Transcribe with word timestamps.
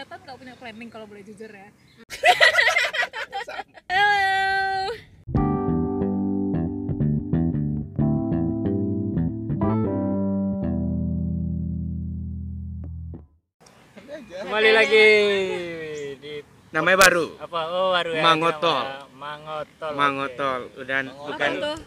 Leton 0.00 0.16
nggak 0.24 0.38
punya 0.40 0.54
planning 0.56 0.88
kalau 0.88 1.04
boleh 1.04 1.20
jujur 1.20 1.52
ya. 1.52 1.68
Halo. 3.92 4.96
Kembali 14.40 14.70
lagi 14.72 15.06
di 16.16 16.32
Namanya 16.72 16.96
baru. 16.96 17.26
apa? 17.36 17.60
Oh, 17.68 17.92
baru 17.92 18.10
ya. 18.16 18.22
Mangotol. 18.24 18.80
nama. 18.80 19.04
Mangotol. 19.20 19.92
Mangotol 19.92 20.60
dan 20.88 21.04
bukan 21.12 21.50
Apa 21.52 21.60
tuh? 21.60 21.78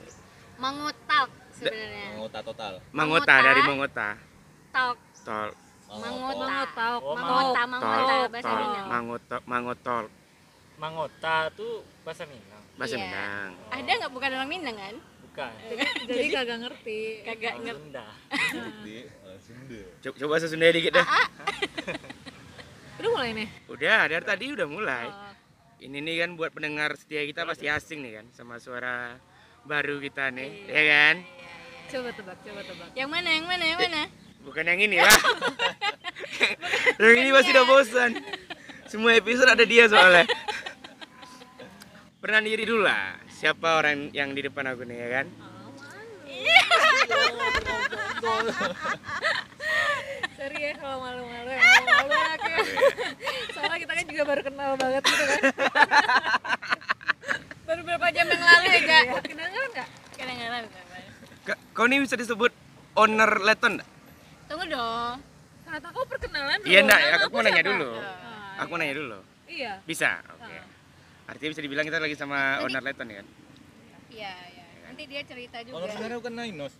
Mangotalk 0.61 1.29
sebenarnya. 1.57 2.07
Mangota 2.13 2.39
total. 2.45 2.73
Mangota 2.93 3.33
Mangota. 3.33 3.35
dari 3.41 3.61
Mangota. 3.65 4.07
Talk. 4.69 4.97
Tol. 5.25 5.62
Mangota. 5.93 6.85
Oh, 6.99 7.15
Mangota, 7.15 7.61
mangota 7.67 8.13
bahasa 8.27 8.47
Tol. 8.47 8.59
Minang. 8.59 8.85
Mangota. 8.87 9.35
Mangotol. 9.45 10.03
Mangota 10.73 11.35
tuh 11.53 11.73
bahasa 12.01 12.23
Minang. 12.25 12.63
Bahasa 12.73 12.95
Iya. 12.95 13.03
Minang. 13.03 13.49
Ada 13.69 13.91
nggak 14.01 14.11
bukan 14.11 14.29
orang 14.33 14.49
Minang 14.49 14.75
kan? 14.75 14.95
Bukan. 15.23 15.53
Jadi 16.09 16.27
kagak 16.29 16.57
ngerti. 16.59 16.99
Kagak 17.23 17.53
Orang 17.53 17.63
ngerti. 17.63 17.81
Sunda. 17.83 18.05
Eh, 18.85 19.05
Sunda. 19.45 19.81
Coba, 20.01 20.15
coba 20.17 20.29
bahasa 20.31 20.47
Sunda 20.47 20.65
dikit 20.69 20.93
dah. 20.93 21.07
Udah 22.99 23.09
mulai 23.09 23.29
nih. 23.33 23.47
Udah, 23.67 24.01
dari 24.07 24.23
tadi 24.23 24.45
udah 24.49 24.67
mulai. 24.69 25.07
Oh, 25.09 25.33
Ini 25.81 25.97
nih 25.99 26.15
kan 26.23 26.29
buat 26.39 26.55
pendengar 26.55 26.95
setia 26.95 27.27
kita 27.27 27.43
pasti 27.43 27.67
asing 27.67 27.99
nih 27.99 28.21
kan 28.21 28.25
sama 28.31 28.55
suara 28.55 29.19
baru 29.63 29.99
kita 29.99 30.31
nih, 30.31 30.67
ya 30.67 30.83
kan? 30.87 31.15
coba 31.87 32.09
tebak, 32.09 32.37
coba 32.39 32.61
tebak. 32.63 32.87
Yang 32.95 33.09
mana? 33.11 33.29
Yang 33.29 33.45
mana? 33.45 33.63
Yang 33.67 33.79
mana? 33.83 34.01
Bukan 34.43 34.63
yang 34.63 34.79
ini 34.79 34.97
lah. 34.99 35.17
yang 37.01 37.17
ini 37.17 37.29
pasti 37.31 37.49
udah 37.51 37.65
bosan. 37.65 38.11
Semua 38.87 39.15
episode 39.15 39.49
ada 39.49 39.63
dia 39.63 39.87
soalnya. 39.87 40.27
Pernah 42.19 42.39
diri 42.39 42.63
dulu 42.63 42.83
lah. 42.83 43.17
Siapa 43.33 43.79
orang 43.79 44.11
yang 44.11 44.31
di 44.31 44.43
depan 44.43 44.63
aku 44.69 44.83
nih 44.83 44.97
ya 44.97 45.09
kan? 45.11 45.25
Sorry 50.33 50.59
ya 50.59 50.71
kalau 50.75 50.97
malu-malu 50.99 51.49
ya, 51.49 51.59
malu-malu 51.59 52.13
anaknya. 52.13 52.57
Soalnya 53.51 53.77
kita 53.79 53.93
kan 53.93 54.05
juga 54.05 54.23
baru 54.25 54.41
kenal 54.43 54.71
banget 54.75 55.03
gitu 55.03 55.23
kan. 55.23 55.41
Baru 57.63 57.81
berapa 57.81 58.07
jam 58.11 58.25
yang 58.27 58.43
lalu 58.43 58.65
ya, 58.65 58.81
Kak? 58.83 59.03
Iya, 59.03 59.13
Kedengeran 59.23 59.69
nggak? 59.71 59.87
Kadang-kadang. 60.13 60.63
Ka- 61.43 61.61
Kau 61.71 61.85
ini 61.87 62.03
bisa 62.03 62.15
disebut 62.15 62.51
owner 62.93 63.31
Leton 63.39 63.79
nggak? 63.79 63.89
Tunggu 64.53 64.69
dong. 64.69 65.17
Kata 65.65 65.87
kau 65.89 66.05
perkenalan 66.05 66.61
Iya 66.61 66.61
dulu. 66.61 66.85
enggak, 66.85 66.99
Nama 67.01 67.09
aku 67.09 67.25
aku 67.25 67.33
mau 67.33 67.41
nanya 67.41 67.57
siapa? 67.57 67.69
dulu. 67.73 67.89
Ah, 67.97 68.61
Aku 68.61 68.69
mau 68.69 68.77
nanya 68.77 68.95
dulu. 68.95 69.19
Iya. 69.49 69.73
Bisa? 69.81 70.09
Oke. 70.29 70.55
Artinya 71.25 71.49
bisa 71.49 71.61
dibilang 71.65 71.85
kita 71.89 71.97
lagi 71.97 72.13
sama 72.13 72.61
owner 72.61 72.83
Leton 72.85 73.09
ya 73.09 73.15
kan? 73.17 73.27
Iya, 74.13 74.33
iya. 74.53 74.65
Nanti 74.85 75.03
dia 75.09 75.21
cerita 75.25 75.57
Kalau 75.57 75.73
juga. 75.81 75.89
sebenarnya 75.89 76.17
bukan 76.21 76.33
Nainos. 76.37 76.73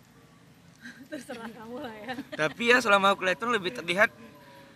Terserah 1.10 1.50
kamu 1.50 1.76
lah 1.82 1.94
ya. 1.98 2.14
Tapi 2.38 2.62
ya 2.62 2.76
selama 2.78 3.06
aku 3.10 3.26
Leton 3.26 3.50
lebih 3.50 3.74
terlihat 3.74 4.14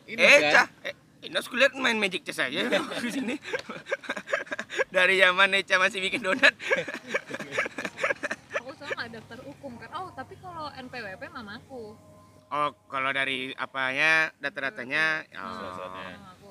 Inos 0.08 0.24
eh 0.26 0.38
kan? 0.40 0.50
cah, 0.50 0.66
eh, 0.82 0.94
Inos 1.22 1.46
kulihat 1.46 1.78
main 1.78 1.94
Magic 1.94 2.26
Chess 2.26 2.42
aja 2.42 2.66
di 2.98 3.10
sini. 3.14 3.38
Dari 4.94 5.22
zaman 5.22 5.54
Eca 5.54 5.78
masih 5.78 6.02
bikin 6.02 6.18
donat. 6.18 6.50
Aku 8.58 8.74
soalnya 8.74 8.94
nggak 8.98 9.10
daftar 9.22 9.38
hukum 9.46 9.78
kan. 9.78 9.86
Oh, 9.94 10.10
tapi 10.10 10.34
kalau 10.42 10.66
NPWP 10.74 11.22
mamaku. 11.30 11.94
Oh, 12.48 12.72
kalau 12.88 13.10
dari 13.10 13.52
apanya 13.54 14.32
data-datanya 14.38 15.20
Surat-suratnya. 15.28 16.08
oh, 16.08 16.16
Mamaku. 16.16 16.48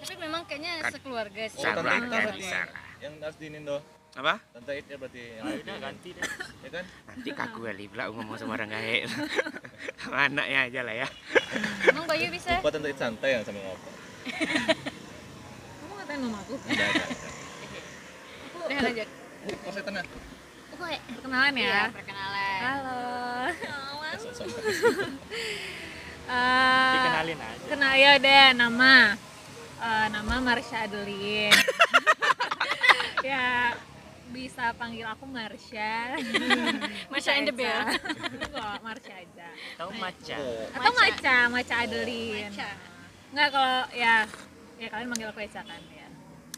Tapi 0.00 0.14
memang 0.16 0.42
kayaknya 0.44 0.72
Kan- 0.80 0.92
sekeluarga 0.92 1.42
sih. 1.44 1.58
Oh, 1.58 1.72
tante 1.72 1.90
Ita 1.90 1.98
kan, 1.98 2.22
berarti 2.24 2.44
salah. 2.44 2.68
yang 2.98 3.12
harus 3.18 3.36
diinin 3.36 3.62
doh. 3.64 3.82
apa? 4.12 4.34
Tante 4.48 4.72
Ita 4.72 4.94
berarti 4.96 5.18
yang 5.18 5.26
Ya 5.28 5.42
harus 5.44 5.54
udah 5.56 5.66
diinin. 5.66 5.82
ganti 5.82 6.08
deh. 6.12 6.22
Ya 6.60 6.70
kan? 6.70 6.84
Nanti 7.04 7.28
kaku 7.32 7.58
kali 7.64 7.84
pula 7.86 8.02
aku 8.06 8.14
ngomong 8.14 8.36
sama 8.36 8.52
orang 8.54 8.70
gaek. 8.70 9.02
sama 9.98 10.18
anaknya 10.24 10.58
aja 10.64 10.80
lah 10.82 10.94
ya. 10.96 11.08
Emang 11.84 12.06
Bayu 12.06 12.26
bisa? 12.28 12.50
Lupa 12.54 12.70
Tante 12.70 12.88
Ita 12.88 13.00
santai 13.00 13.30
yang 13.32 13.42
sambil 13.42 13.62
ngobrol. 13.64 13.94
Kamu 15.76 15.92
ngatain 15.96 16.20
mamaku? 16.20 16.54
Ada 16.64 16.84
ada. 16.86 17.04
Udah 18.60 18.78
lanjut. 18.80 19.08
Uh, 19.40 19.56
kok 19.56 19.70
saya 19.72 19.84
tenang. 19.84 20.06
Oke. 20.70 20.96
Perkenalan 21.10 21.52
Iya, 21.54 21.66
ya. 21.66 21.82
perkenalan. 21.90 22.60
Halo. 22.62 22.89
Eh, 26.30 26.94
Dikenalin 26.94 27.38
aja. 27.42 27.66
Kenal 27.66 27.94
ya 27.98 28.10
udah 28.22 28.46
nama. 28.54 29.18
Eh, 29.82 30.06
nama 30.14 30.34
Marsha 30.38 30.86
Adeline. 30.86 31.58
ya 33.34 33.74
bisa 34.30 34.70
panggil 34.78 35.10
aku 35.10 35.26
Marsha. 35.26 36.14
Marsha 37.10 37.34
and 37.34 37.50
the 37.50 37.54
Bear. 37.54 37.82
Enggak, 38.30 38.78
Marsha 38.78 39.14
aja. 39.18 39.48
Tahu 39.74 39.90
maca. 39.98 40.36
Atau 40.70 40.92
Maca. 40.94 41.10
Maca, 41.18 41.36
Maca 41.50 41.74
Adeline. 41.82 42.54
Maca. 42.54 42.70
Enggak 43.34 43.48
kalau 43.50 43.78
ya 43.90 44.14
ya 44.78 44.86
kalian 44.86 45.08
manggil 45.10 45.28
aku 45.34 45.40
Eca 45.42 45.60
kan 45.66 45.82
ya. 45.90 46.06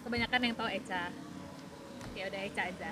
Kebanyakan 0.05 0.41
yang 0.45 0.55
tahu 0.55 0.69
Eca. 0.69 1.03
Ya 2.13 2.25
udah 2.29 2.41
Eca 2.45 2.63
aja. 2.69 2.91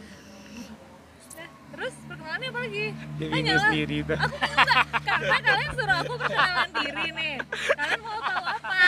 Terus 1.70 1.94
perkenalannya 2.04 2.48
apa 2.48 2.60
lagi? 2.60 2.84
Dia 2.90 3.26
Tanya 3.26 3.30
bingung 3.32 3.54
lah. 3.54 3.64
sendiri 3.64 3.96
tuh. 4.02 4.18
Aku 4.18 4.34
bingung 4.34 4.66
nggak? 4.66 4.84
Karena 5.00 5.38
kalian 5.40 5.70
suruh 5.72 5.96
aku 5.98 6.12
perkenalan 6.16 6.68
diri 6.76 7.06
nih. 7.10 7.34
Kalian 7.70 8.00
mau 8.00 8.18
tahu 8.20 8.44
apa? 8.44 8.80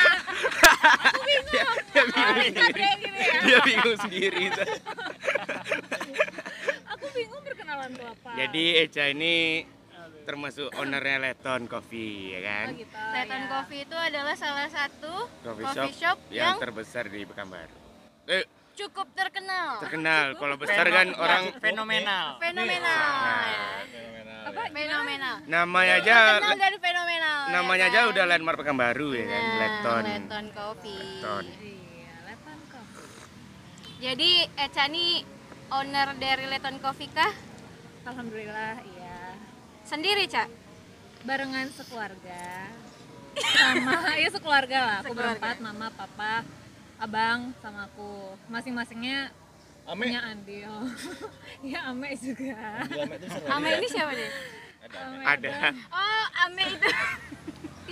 Aku 1.08 1.20
bingung. 1.22 1.46
Dia 1.92 2.04
bingung 2.04 2.22
Oh, 2.22 2.34
ringkat 2.34 2.62
sendiri. 2.64 2.82
ya 2.82 2.92
gini 2.96 3.18
ya. 3.18 3.40
Dia 3.42 3.58
bingung 3.62 3.96
sendiri. 3.98 4.44
Aku 6.88 7.06
bingung 7.10 7.42
perkenalan 7.42 7.90
tuh 7.92 8.06
apa. 8.08 8.28
Jadi 8.34 8.64
Eca 8.78 9.04
ini 9.08 9.34
termasuk 10.22 10.70
ownernya 10.72 11.18
Leton 11.20 11.66
Coffee 11.66 12.32
ya 12.32 12.40
kan? 12.40 12.66
Oh, 12.68 12.78
gitu, 12.78 12.94
Titan 12.94 13.40
ya. 13.40 13.48
Coffee 13.48 13.80
itu 13.82 13.96
adalah 13.96 14.34
salah 14.34 14.68
satu 14.68 15.12
Coffee, 15.40 15.66
coffee 15.66 15.74
shop, 15.74 15.90
shop 15.92 16.16
yang, 16.30 16.54
yang 16.54 16.56
terbesar 16.58 17.04
di 17.06 17.20
Pekanbaru. 17.22 17.74
Eh, 18.28 18.44
cukup 18.74 19.06
terkenal. 19.12 19.78
terkenal. 19.78 20.24
Kalau 20.34 20.56
besar 20.56 20.84
kan 20.86 21.06
Feno- 21.06 21.18
orang 21.18 21.42
fenomenal. 21.56 22.26
Fenomenal. 22.36 23.12
ya. 23.44 23.66
Fenomenal. 23.86 24.40
Apa? 24.42 24.62
ya. 24.62 24.70
Fenomenal. 24.72 25.36
namanya 25.46 25.94
aja 25.96 26.16
Terkenal 26.34 26.56
dan 26.58 26.74
fenomenal. 26.76 27.38
ya 27.38 27.52
namanya 27.52 27.86
kan? 27.86 27.94
aja 27.94 28.00
udah 28.10 28.24
landmark 28.26 28.58
Pekanbaru 28.58 29.08
ya 29.12 29.24
kan? 29.24 29.42
Nah, 29.42 29.56
Leton. 29.56 30.02
Leton 30.04 30.46
Coffee. 30.50 30.98
Leton. 30.98 31.44
Iya, 31.54 32.14
Leton 32.26 32.60
Coffee. 32.66 33.08
Jadi 34.00 34.30
Eca 34.56 34.84
nih 34.88 35.12
owner 35.70 36.08
dari 36.16 36.44
Leton 36.46 36.76
Coffee 36.78 37.08
kah? 37.08 37.32
Alhamdulillah, 38.02 38.82
iya. 38.90 39.18
Sendiri, 39.82 40.26
Cak? 40.26 40.50
Barengan 41.22 41.70
sekeluarga. 41.70 42.66
Sama, 43.32 43.94
ya 44.20 44.28
sekeluarga 44.28 44.78
lah. 44.80 44.98
Aku 45.00 45.14
Sekeluarga. 45.14 45.38
berempat, 45.38 45.56
mama, 45.62 45.86
papa, 45.88 46.42
abang, 47.02 47.50
sama 47.58 47.90
aku. 47.90 48.38
Masing-masingnya 48.46 49.34
Ame. 49.82 50.06
punya 50.06 50.22
andil. 50.22 50.72
ya 51.74 51.90
Ame 51.90 52.14
juga. 52.14 52.86
Di 52.86 52.98
Ame 53.02 53.14
itu 53.18 53.26
Ame 53.50 53.68
ini 53.82 53.88
siapa 53.90 54.12
deh? 54.14 54.30
Ada 54.86 54.96
Ame. 55.02 55.22
Ada. 55.26 55.50
Oh, 55.90 56.26
Ame 56.46 56.64
itu. 56.78 56.88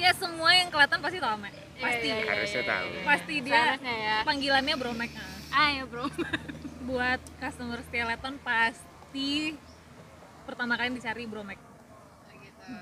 Ya 0.01 0.17
semua 0.17 0.49
yang 0.57 0.73
kelihatan 0.73 0.97
pasti 1.03 1.19
tau 1.21 1.35
Ame. 1.37 1.51
Pasti. 1.77 2.09
Iya, 2.09 2.15
iya, 2.15 2.25
iya, 2.25 2.31
Harusnya 2.33 2.63
iya, 2.63 2.71
tahu. 2.73 2.89
Pasti 3.05 3.35
dia 3.43 3.53
Seharusnya 3.53 3.95
ya. 3.99 4.17
panggilannya 4.25 4.75
Bromek. 4.79 5.11
ah. 5.19 5.67
Ayo, 5.69 5.83
Bro. 5.91 6.07
Buat 6.89 7.21
customer 7.37 7.83
setia 7.85 8.07
Leton 8.09 8.39
pasti 8.41 9.59
pertama 10.47 10.79
kali 10.79 10.95
dicari 10.95 11.27
Bromek. 11.27 11.59
gitu. 12.33 12.73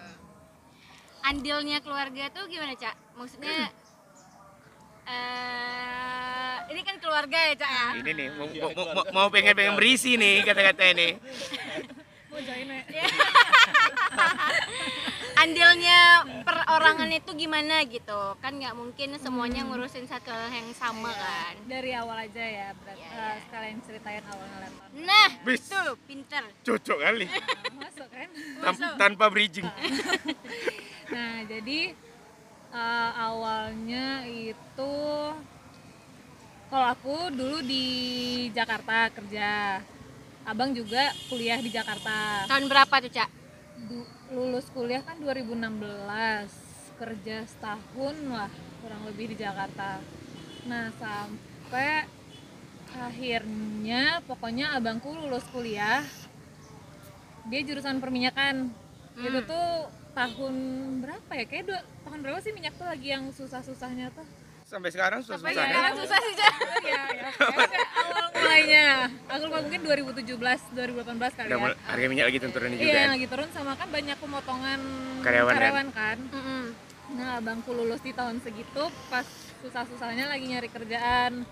Andilnya 1.24 1.82
keluarga 1.82 2.30
tuh 2.30 2.46
gimana, 2.46 2.76
Cak? 2.76 2.94
Maksudnya 3.18 3.72
eh 5.08 6.56
ini 6.68 6.80
kan 6.84 6.96
keluarga 6.98 7.38
ya, 7.48 7.54
Cak 7.56 7.70
ya? 7.70 7.86
Ini 7.98 8.10
nih 8.12 8.28
mau, 8.36 8.46
mau, 8.46 8.70
mau, 8.92 9.04
mau 9.08 9.26
pengen 9.28 9.56
pengen 9.56 9.74
berisi 9.74 10.14
nih 10.14 10.44
kata-kata 10.44 10.84
ini. 10.92 11.08
Mau 12.28 12.44
join 12.44 12.68
ya? 12.68 12.84
Andilnya 15.42 16.00
perorangan 16.44 17.08
itu 17.08 17.30
gimana 17.32 17.80
gitu? 17.88 18.36
Kan 18.38 18.60
nggak 18.60 18.76
mungkin 18.76 19.16
semuanya 19.16 19.64
ngurusin 19.64 20.04
satu 20.04 20.28
hal 20.28 20.52
yang 20.52 20.70
sama 20.70 21.08
kan? 21.08 21.56
Dari 21.64 21.96
awal 21.96 22.28
aja 22.28 22.44
ya, 22.44 22.68
berarti 22.76 23.00
Iya, 23.00 23.16
iya. 23.16 23.40
sekalian 23.42 23.78
ceritain 23.80 24.24
awalnya 24.28 24.58
Leton. 24.60 24.88
Nah, 25.02 25.28
Bis. 25.40 25.62
tuh 25.66 25.96
pinter. 26.04 26.44
Cocok 26.62 26.98
kali. 27.00 27.26
Nah, 27.26 27.42
masuk 27.86 28.08
kan? 28.12 28.28
Tan- 28.60 28.94
tanpa 29.00 29.24
bridging. 29.32 29.66
Nah, 31.08 31.34
jadi 31.48 31.78
eh, 32.72 33.10
awalnya 33.16 34.24
itu 34.28 34.94
kalau 36.68 36.86
aku 36.92 37.32
dulu 37.32 37.64
di 37.64 37.86
Jakarta 38.52 39.08
kerja. 39.12 39.80
Abang 40.48 40.72
juga 40.72 41.12
kuliah 41.28 41.60
di 41.60 41.68
Jakarta. 41.68 42.48
Tahun 42.48 42.64
berapa 42.72 42.94
tuh, 43.04 43.12
Cak? 43.12 43.28
Du- 43.84 44.08
lulus 44.32 44.68
kuliah 44.72 45.04
kan 45.04 45.20
2016. 45.20 46.48
Kerja 46.96 47.44
setahun 47.44 48.16
lah 48.28 48.48
kurang 48.80 49.02
lebih 49.08 49.32
di 49.32 49.36
Jakarta. 49.38 50.00
nah 50.68 50.92
sampai 51.00 52.04
akhirnya 52.92 54.20
pokoknya 54.28 54.76
abangku 54.76 55.08
lulus 55.16 55.46
kuliah 55.48 56.04
dia 57.48 57.60
jurusan 57.64 58.02
perminyakan 58.04 58.68
itu 59.16 59.38
tuh 59.48 59.88
tahun 60.18 60.54
berapa 60.98 61.30
ya 61.32 61.44
kayak 61.44 61.64
dua 61.64 61.80
tahun 62.02 62.18
berapa 62.20 62.38
sih 62.40 62.50
minyak 62.50 62.74
tuh 62.74 62.84
lagi 62.84 63.08
yang 63.08 63.30
susah-susahnya 63.30 64.10
tuh 64.10 64.26
Sampai 64.68 64.92
sekarang 64.92 65.24
Sampai 65.24 65.56
susah-susah. 65.56 65.64
sekarang 65.64 65.92
susah 65.96 66.18
sih, 66.20 66.34
Cak. 66.36 66.54
Oh, 66.60 66.80
iya, 66.84 67.02
ya. 67.24 67.28
Kayaknya 67.32 67.80
awal 67.96 68.24
mulainya 68.36 68.84
aku 69.24 69.42
lupa 69.48 69.58
mungkin 69.64 69.80
2017 69.80 70.28
2018 70.28 71.08
kali 71.32 71.46
Udah 71.48 71.58
ya 71.58 71.72
harga 71.88 72.06
minyak 72.06 72.26
lagi 72.28 72.38
turun 72.44 72.68
juga. 72.68 72.84
iya 72.84 72.92
kan? 72.92 73.00
yang 73.00 73.12
lagi 73.16 73.26
turun 73.32 73.48
sama 73.48 73.72
kan 73.80 73.88
banyak 73.88 74.16
pemotongan 74.20 74.80
Karyawan, 75.24 75.88
kan 75.88 76.18
Mm-mm. 76.20 76.62
Nah, 77.08 77.40
abangku 77.40 77.72
lulus 77.72 78.04
di 78.04 78.12
tahun 78.12 78.44
segitu 78.44 78.84
pas 79.08 79.24
susah-susahnya 79.64 80.28
lagi 80.28 80.44
nyari 80.44 80.68
kerjaan. 80.68 81.48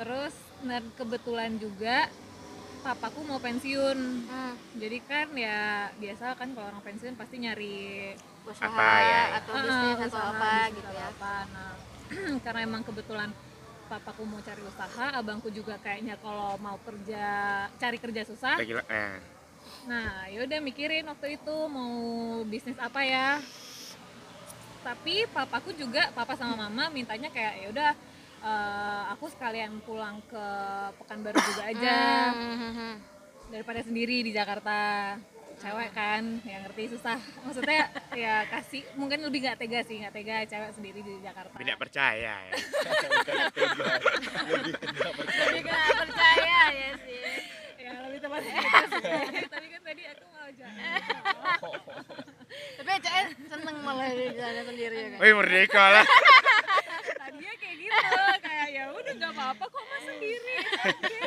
Terus 0.00 0.32
dan 0.64 0.88
kebetulan 0.96 1.60
juga 1.60 2.08
papaku 2.88 3.20
mau 3.20 3.36
pensiun. 3.36 3.98
Hmm. 4.24 4.54
Jadi 4.80 4.98
kan 5.04 5.28
ya 5.36 5.92
biasa 5.92 6.32
kan 6.40 6.48
kalau 6.56 6.72
orang 6.72 6.80
pensiun 6.80 7.14
pasti 7.20 7.36
nyari 7.36 8.16
Usaha 8.48 8.64
Apa 8.64 8.88
ya? 9.04 9.22
atau 9.44 9.52
Ah, 9.52 9.60
bisnis 9.60 9.98
atau 10.00 10.08
usaha, 10.08 10.32
apa 10.32 10.48
bisnis 10.48 10.72
gitu 10.72 10.88
atau 10.88 10.96
ya. 10.96 11.06
apa. 11.12 11.34
Nah, 11.52 11.70
karena 12.44 12.60
emang 12.64 12.80
kebetulan 12.80 13.28
papaku 13.88 14.22
mau 14.24 14.40
cari 14.40 14.62
usaha, 14.64 15.06
abangku 15.12 15.48
juga 15.52 15.76
kayaknya 15.76 16.16
kalau 16.16 16.56
mau 16.56 16.80
kerja 16.80 17.24
cari 17.76 17.98
kerja 18.00 18.24
susah. 18.24 18.56
Eh. 18.56 19.16
Nah, 19.84 20.32
yaudah 20.32 20.60
mikirin 20.64 21.04
waktu 21.04 21.36
itu 21.36 21.56
mau 21.68 21.92
bisnis 22.48 22.80
apa 22.80 23.04
ya. 23.04 23.36
Tapi 24.80 25.28
papaku 25.28 25.76
juga, 25.76 26.08
papa 26.16 26.32
sama 26.32 26.56
mama 26.56 26.88
mintanya 26.88 27.28
kayak 27.28 27.54
ya 27.60 27.66
udah 27.68 27.90
eh, 28.40 29.02
aku 29.10 29.26
sekalian 29.28 29.80
pulang 29.80 30.22
ke 30.24 30.46
Pekanbaru 30.96 31.38
juga 31.44 31.62
aja 31.66 31.98
Hmm. 32.30 32.94
daripada 33.48 33.80
sendiri 33.80 34.20
di 34.20 34.30
Jakarta. 34.30 35.16
Cewek 35.58 35.90
kan, 35.90 36.22
yang 36.46 36.62
ngerti 36.62 36.94
susah. 36.94 37.18
Maksudnya 37.42 37.90
ya 38.14 38.46
kasih 38.46 38.86
mungkin 38.94 39.18
lebih 39.20 39.42
nggak 39.42 39.58
tega 39.58 39.82
sih, 39.82 39.98
nggak 39.98 40.14
tega 40.14 40.46
cewek 40.46 40.70
sendiri 40.70 41.02
di 41.02 41.18
Jakarta. 41.18 41.50
Tidak 41.52 41.74
percaya 41.76 42.34
ya. 42.38 42.54
Jadi 45.26 45.58
nggak 45.58 45.82
percaya 45.98 46.60
ya 46.70 46.90
sih. 47.02 47.22
Ya 47.78 47.92
lebih 48.06 48.18
tepatnya 48.20 48.54
gitu 48.54 48.96
sih. 49.02 49.42
Tapi 49.54 49.66
kan 49.66 49.80
tadi 49.82 50.02
aku 50.06 50.24
mau 50.28 50.48
jalan. 50.52 51.00
Tapi 52.78 52.90
eh, 52.94 53.26
seneng 53.48 53.76
malah 53.82 54.08
di 54.08 54.26
sana 54.34 54.62
sendiri 54.62 54.94
ya 54.94 55.08
kan. 55.10 55.18
Wih 55.18 55.32
merdeka 55.34 55.84
lah. 55.90 56.06
gitu 57.88 58.16
kayak 58.40 58.68
ya 58.68 58.84
udah 58.90 59.12
nggak 59.14 59.32
apa-apa 59.32 59.64
kok 59.66 59.84
mas 59.84 60.02
sendiri 60.04 60.54
oke 60.78 61.22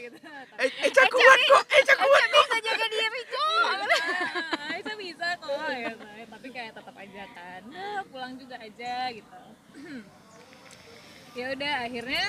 gitu 0.00 0.16
Eh, 0.58 0.66
eh 0.66 0.90
Cak 0.90 1.06
kuat 1.08 1.40
kok. 1.44 1.64
Eh 1.70 1.82
Cak 1.84 1.98
kuat. 2.00 2.26
Bisa 2.28 2.56
jaga 2.60 2.86
diri, 2.88 3.22
Cok. 3.24 3.66
Ah, 4.58 4.74
bisa 4.74 4.92
bisa 4.96 5.26
kok 5.36 5.70
ya 5.70 5.92
tapi 6.28 6.46
kayak 6.50 6.72
tetap 6.72 6.94
aja 6.94 7.24
kan 7.28 7.60
nah, 7.66 8.00
pulang 8.06 8.34
juga 8.34 8.56
aja 8.56 8.94
gitu 9.10 9.40
ya 11.34 11.46
udah 11.52 11.74
akhirnya 11.82 12.26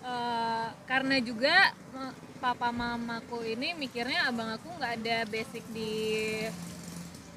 eh, 0.00 0.68
karena 0.84 1.16
juga 1.18 1.56
eh, 1.92 2.12
papa 2.38 2.70
mamaku 2.70 3.42
ini 3.44 3.74
mikirnya 3.74 4.26
abang 4.26 4.50
aku 4.52 4.68
nggak 4.72 4.92
ada 4.96 5.16
basic 5.26 5.62
di 5.70 5.92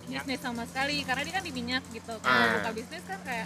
bisnis 0.06 0.42
sama 0.42 0.66
sekali 0.66 1.02
karena 1.02 1.22
dia 1.22 1.34
kan 1.36 1.46
di 1.46 1.54
minyak 1.54 1.84
gitu 1.90 2.14
kalau 2.18 2.38
Ah. 2.40 2.54
buka 2.58 2.70
bisnis 2.74 3.04
kan 3.04 3.20
kayak 3.22 3.46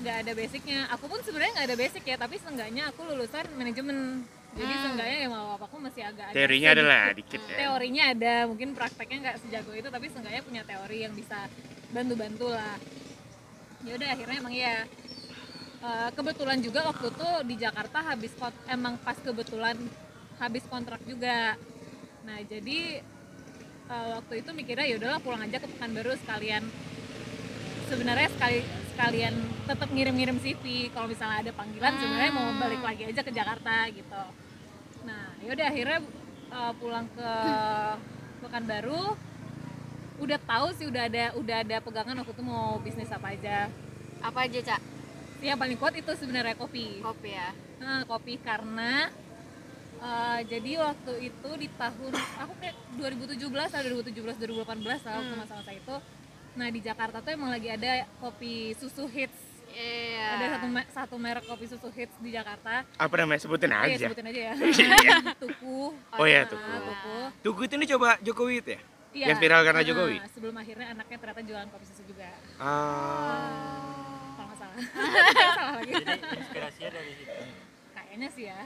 nggak 0.00 0.16
ada 0.26 0.32
basicnya. 0.32 0.80
Aku 0.96 1.04
pun 1.06 1.20
sebenarnya 1.20 1.52
nggak 1.60 1.68
ada 1.68 1.76
basic 1.76 2.02
ya 2.08 2.16
tapi 2.16 2.36
seenggaknya 2.40 2.82
aku 2.88 3.00
lulusan 3.04 3.44
manajemen. 3.54 4.24
Jadi 4.50 4.74
seenggaknya 4.82 5.18
ya 5.22 5.28
mau 5.30 5.54
papaku 5.54 5.76
masih 5.78 6.02
agak 6.02 6.34
Teorinya 6.34 6.68
adalah 6.74 7.02
dikit 7.14 7.38
ya. 7.46 7.56
teorinya 7.62 8.02
ada 8.10 8.34
mungkin 8.50 8.74
prakteknya 8.74 9.18
nggak 9.22 9.36
sejago 9.46 9.72
itu 9.78 9.88
tapi 9.92 10.06
seenggaknya 10.10 10.42
punya 10.42 10.62
teori 10.66 10.98
yang 11.06 11.14
bisa 11.14 11.46
bantu-bantu 11.94 12.50
lah. 12.50 12.74
Ya 13.86 13.92
udah 13.94 14.08
akhirnya 14.10 14.36
emang 14.42 14.54
ya 14.56 14.74
kebetulan 16.12 16.60
juga 16.60 16.84
waktu 16.92 17.08
itu 17.08 17.28
di 17.48 17.54
Jakarta 17.56 18.04
habis 18.04 18.32
kont- 18.36 18.64
emang 18.68 19.00
pas 19.00 19.16
kebetulan 19.16 19.78
habis 20.36 20.64
kontrak 20.68 21.00
juga. 21.08 21.56
Nah 22.26 22.38
jadi 22.44 23.00
eh, 23.88 24.08
waktu 24.20 24.44
itu 24.44 24.50
mikirnya 24.52 24.84
ya 24.84 24.96
udahlah 25.00 25.20
pulang 25.24 25.40
aja 25.46 25.56
ke 25.56 25.68
Pekanbaru 25.70 26.12
sekalian. 26.20 26.66
Sebenarnya 27.88 28.28
sekali 28.34 28.60
sekalian 29.00 29.32
tetap 29.64 29.88
ngirim-ngirim 29.88 30.36
CV 30.36 30.92
kalau 30.92 31.08
misalnya 31.08 31.40
ada 31.40 31.52
panggilan 31.56 31.96
sebenarnya 31.96 32.32
mau 32.36 32.52
balik 32.60 32.84
lagi 32.84 33.08
aja 33.08 33.24
ke 33.24 33.32
Jakarta 33.32 33.88
gitu 33.88 34.24
nah 35.08 35.32
yaudah 35.40 35.66
akhirnya 35.72 36.04
uh, 36.52 36.72
pulang 36.76 37.08
ke 37.16 37.32
Pekanbaru 38.44 39.16
udah 40.20 40.38
tahu 40.44 40.66
sih 40.76 40.84
udah 40.84 41.08
ada 41.08 41.32
udah 41.32 41.56
ada 41.64 41.76
pegangan 41.80 42.12
waktu 42.20 42.32
itu 42.36 42.44
mau 42.44 42.76
bisnis 42.84 43.08
apa 43.08 43.32
aja 43.32 43.72
Apa 44.20 44.44
aja, 44.44 44.60
Cak? 44.60 44.80
yang 45.40 45.56
paling 45.56 45.80
kuat 45.80 45.96
itu 45.96 46.12
sebenarnya 46.12 46.52
kopi 46.52 47.00
Kopi 47.00 47.32
ya. 47.32 47.56
Nah, 47.80 48.04
kopi 48.04 48.36
karena 48.36 49.08
uh, 49.96 50.44
jadi 50.44 50.76
waktu 50.76 51.32
itu 51.32 51.50
di 51.56 51.68
tahun 51.72 52.12
aku 52.44 52.52
kayak 52.60 52.76
2017 53.00 53.48
atau 53.48 53.80
2017 54.04 54.36
2018 54.36 54.84
lah 55.08 55.14
waktu 55.16 55.34
masa-masa 55.40 55.72
itu. 55.72 55.96
Nah, 56.52 56.68
di 56.68 56.80
Jakarta 56.80 57.18
tuh 57.18 57.30
emang 57.30 57.48
lagi 57.48 57.68
ada 57.68 57.90
kopi 58.18 58.74
susu 58.74 59.06
hits. 59.06 59.38
Iya. 59.70 60.26
Ada 60.34 60.46
satu 60.52 60.66
me- 60.66 60.90
satu 60.90 61.14
merek 61.16 61.44
kopi 61.44 61.64
susu 61.64 61.88
hits 61.88 62.16
di 62.18 62.30
Jakarta. 62.30 62.82
Apa 62.96 63.14
namanya 63.16 63.38
sebutin 63.38 63.70
Iya, 63.70 63.86
aja. 63.88 64.06
sebutin 64.08 64.26
aja 64.26 64.40
ya. 64.42 64.54
Iya. 64.98 65.16
Tuku. 65.36 65.94
Oh 66.12 66.26
ya 66.26 66.42
Nah, 66.42 66.50
tuh. 66.50 66.58
Tuku. 66.58 67.16
Tugu 67.40 67.60
itu 67.64 67.74
nih 67.76 67.88
coba 67.88 68.08
Jokowi 68.20 68.54
itu 68.58 68.70
ya? 68.72 68.80
Iya. 69.10 69.26
Yang 69.28 69.38
viral 69.40 69.60
karena 69.64 69.80
Nah, 69.80 69.86
Jokowi? 69.86 70.16
Sebelum 70.28 70.54
akhirnya 70.56 70.86
anaknya 70.88 71.16
ternyata 71.18 71.42
jualan 71.42 71.68
kopi 71.70 71.84
susu 71.86 72.02
juga. 72.04 72.28
Ah. 72.58 73.46
Kalau 74.34 74.46
nggak 74.48 74.58
salah. 74.58 74.76
salah 75.54 75.74
lagi. 75.76 75.92
Jadi 75.94 76.18
inspirasinya 76.36 76.90
dari 76.90 77.12
situ. 77.14 77.32
Kayaknya 77.92 78.28
sih 78.34 78.44
ya. 78.44 78.60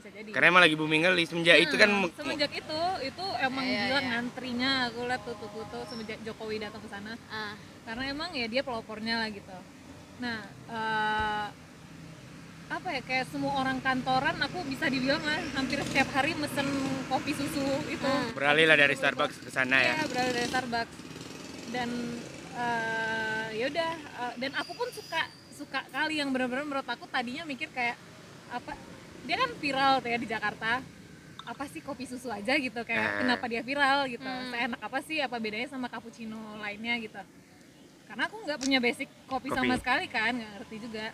Bisa 0.00 0.10
jadi. 0.10 0.30
Karena 0.32 0.46
emang 0.48 0.62
lagi 0.64 0.74
booming 0.74 1.02
kali 1.04 1.22
semenjak 1.22 1.56
itu 1.60 1.74
kan 1.76 1.90
Hmm, 1.92 2.08
semenjak 2.10 2.48
itu 2.50 2.80
itu 3.04 3.24
emang 3.38 3.62
Iya, 3.62 3.80
gila 3.84 3.92
iya. 3.94 4.08
ngantrinya 4.10 4.70
aku 4.88 5.00
lihat 5.04 5.22
tuh 5.22 5.36
tuh 5.36 5.48
tuh 5.68 5.82
semenjak 5.84 6.18
Jokowi 6.24 6.56
datang 6.56 6.80
ke 6.80 6.88
sana 6.88 7.12
Ah. 7.28 7.52
karena 7.84 8.02
emang 8.08 8.32
ya 8.32 8.46
dia 8.46 8.62
pelopornya 8.62 9.18
lah 9.18 9.28
gitu 9.28 9.56
nah 10.18 10.40
eh, 10.68 11.46
apa 12.70 12.88
ya 12.88 13.02
kayak 13.02 13.26
semua 13.28 13.58
orang 13.58 13.80
kantoran 13.80 14.36
aku 14.38 14.62
bisa 14.64 14.86
dibilang 14.86 15.20
lah 15.20 15.36
hampir 15.52 15.82
setiap 15.82 16.06
hari 16.12 16.32
mesen 16.32 16.64
kopi 17.06 17.34
susu 17.34 17.66
itu 17.86 18.12
beralih 18.32 18.64
lah 18.64 18.78
dari 18.78 18.94
Starbucks 18.94 19.42
ke 19.42 19.50
sana 19.50 19.80
ya. 19.80 19.92
Iya, 19.92 20.04
berada 20.06 20.30
dari 20.30 20.48
Starbucks 20.48 20.94
dan 21.70 21.88
eh, 22.54 23.46
ya 23.54 23.64
udah 23.66 23.92
eh, 24.22 24.34
dan 24.38 24.52
aku 24.54 24.72
pun 24.72 24.88
suka 24.90 25.20
suka 25.50 25.80
kali 25.88 26.16
yang 26.16 26.30
benar-benar 26.30 26.64
menurut 26.64 26.86
aku 26.86 27.04
tadinya 27.06 27.44
mikir 27.44 27.68
kayak 27.68 27.98
apa 28.48 28.72
dia 29.22 29.36
kan 29.36 29.50
viral 29.56 29.92
tuh 29.98 30.08
ya 30.08 30.18
di 30.18 30.26
Jakarta 30.26 30.80
apa 31.42 31.64
sih 31.66 31.80
kopi 31.80 32.06
susu 32.06 32.30
aja 32.30 32.54
gitu 32.54 32.80
kayak 32.80 33.00
Ah. 33.00 33.18
kenapa 33.20 33.44
dia 33.46 33.60
viral 33.60 34.06
gitu 34.06 34.22
seenak 34.22 34.80
apa 34.80 34.98
sih 35.02 35.18
apa 35.18 35.36
bedanya 35.36 35.66
sama 35.66 35.86
cappuccino 35.86 36.36
lainnya 36.56 36.94
gitu 36.98 37.18
karena 38.06 38.26
aku 38.26 38.36
nggak 38.42 38.58
punya 38.58 38.78
basic 38.78 39.06
kopi, 39.26 39.48
Kopi. 39.48 39.56
sama 39.56 39.74
sekali 39.78 40.04
kan 40.06 40.34
nggak 40.34 40.50
ngerti 40.58 40.76
juga 40.82 41.06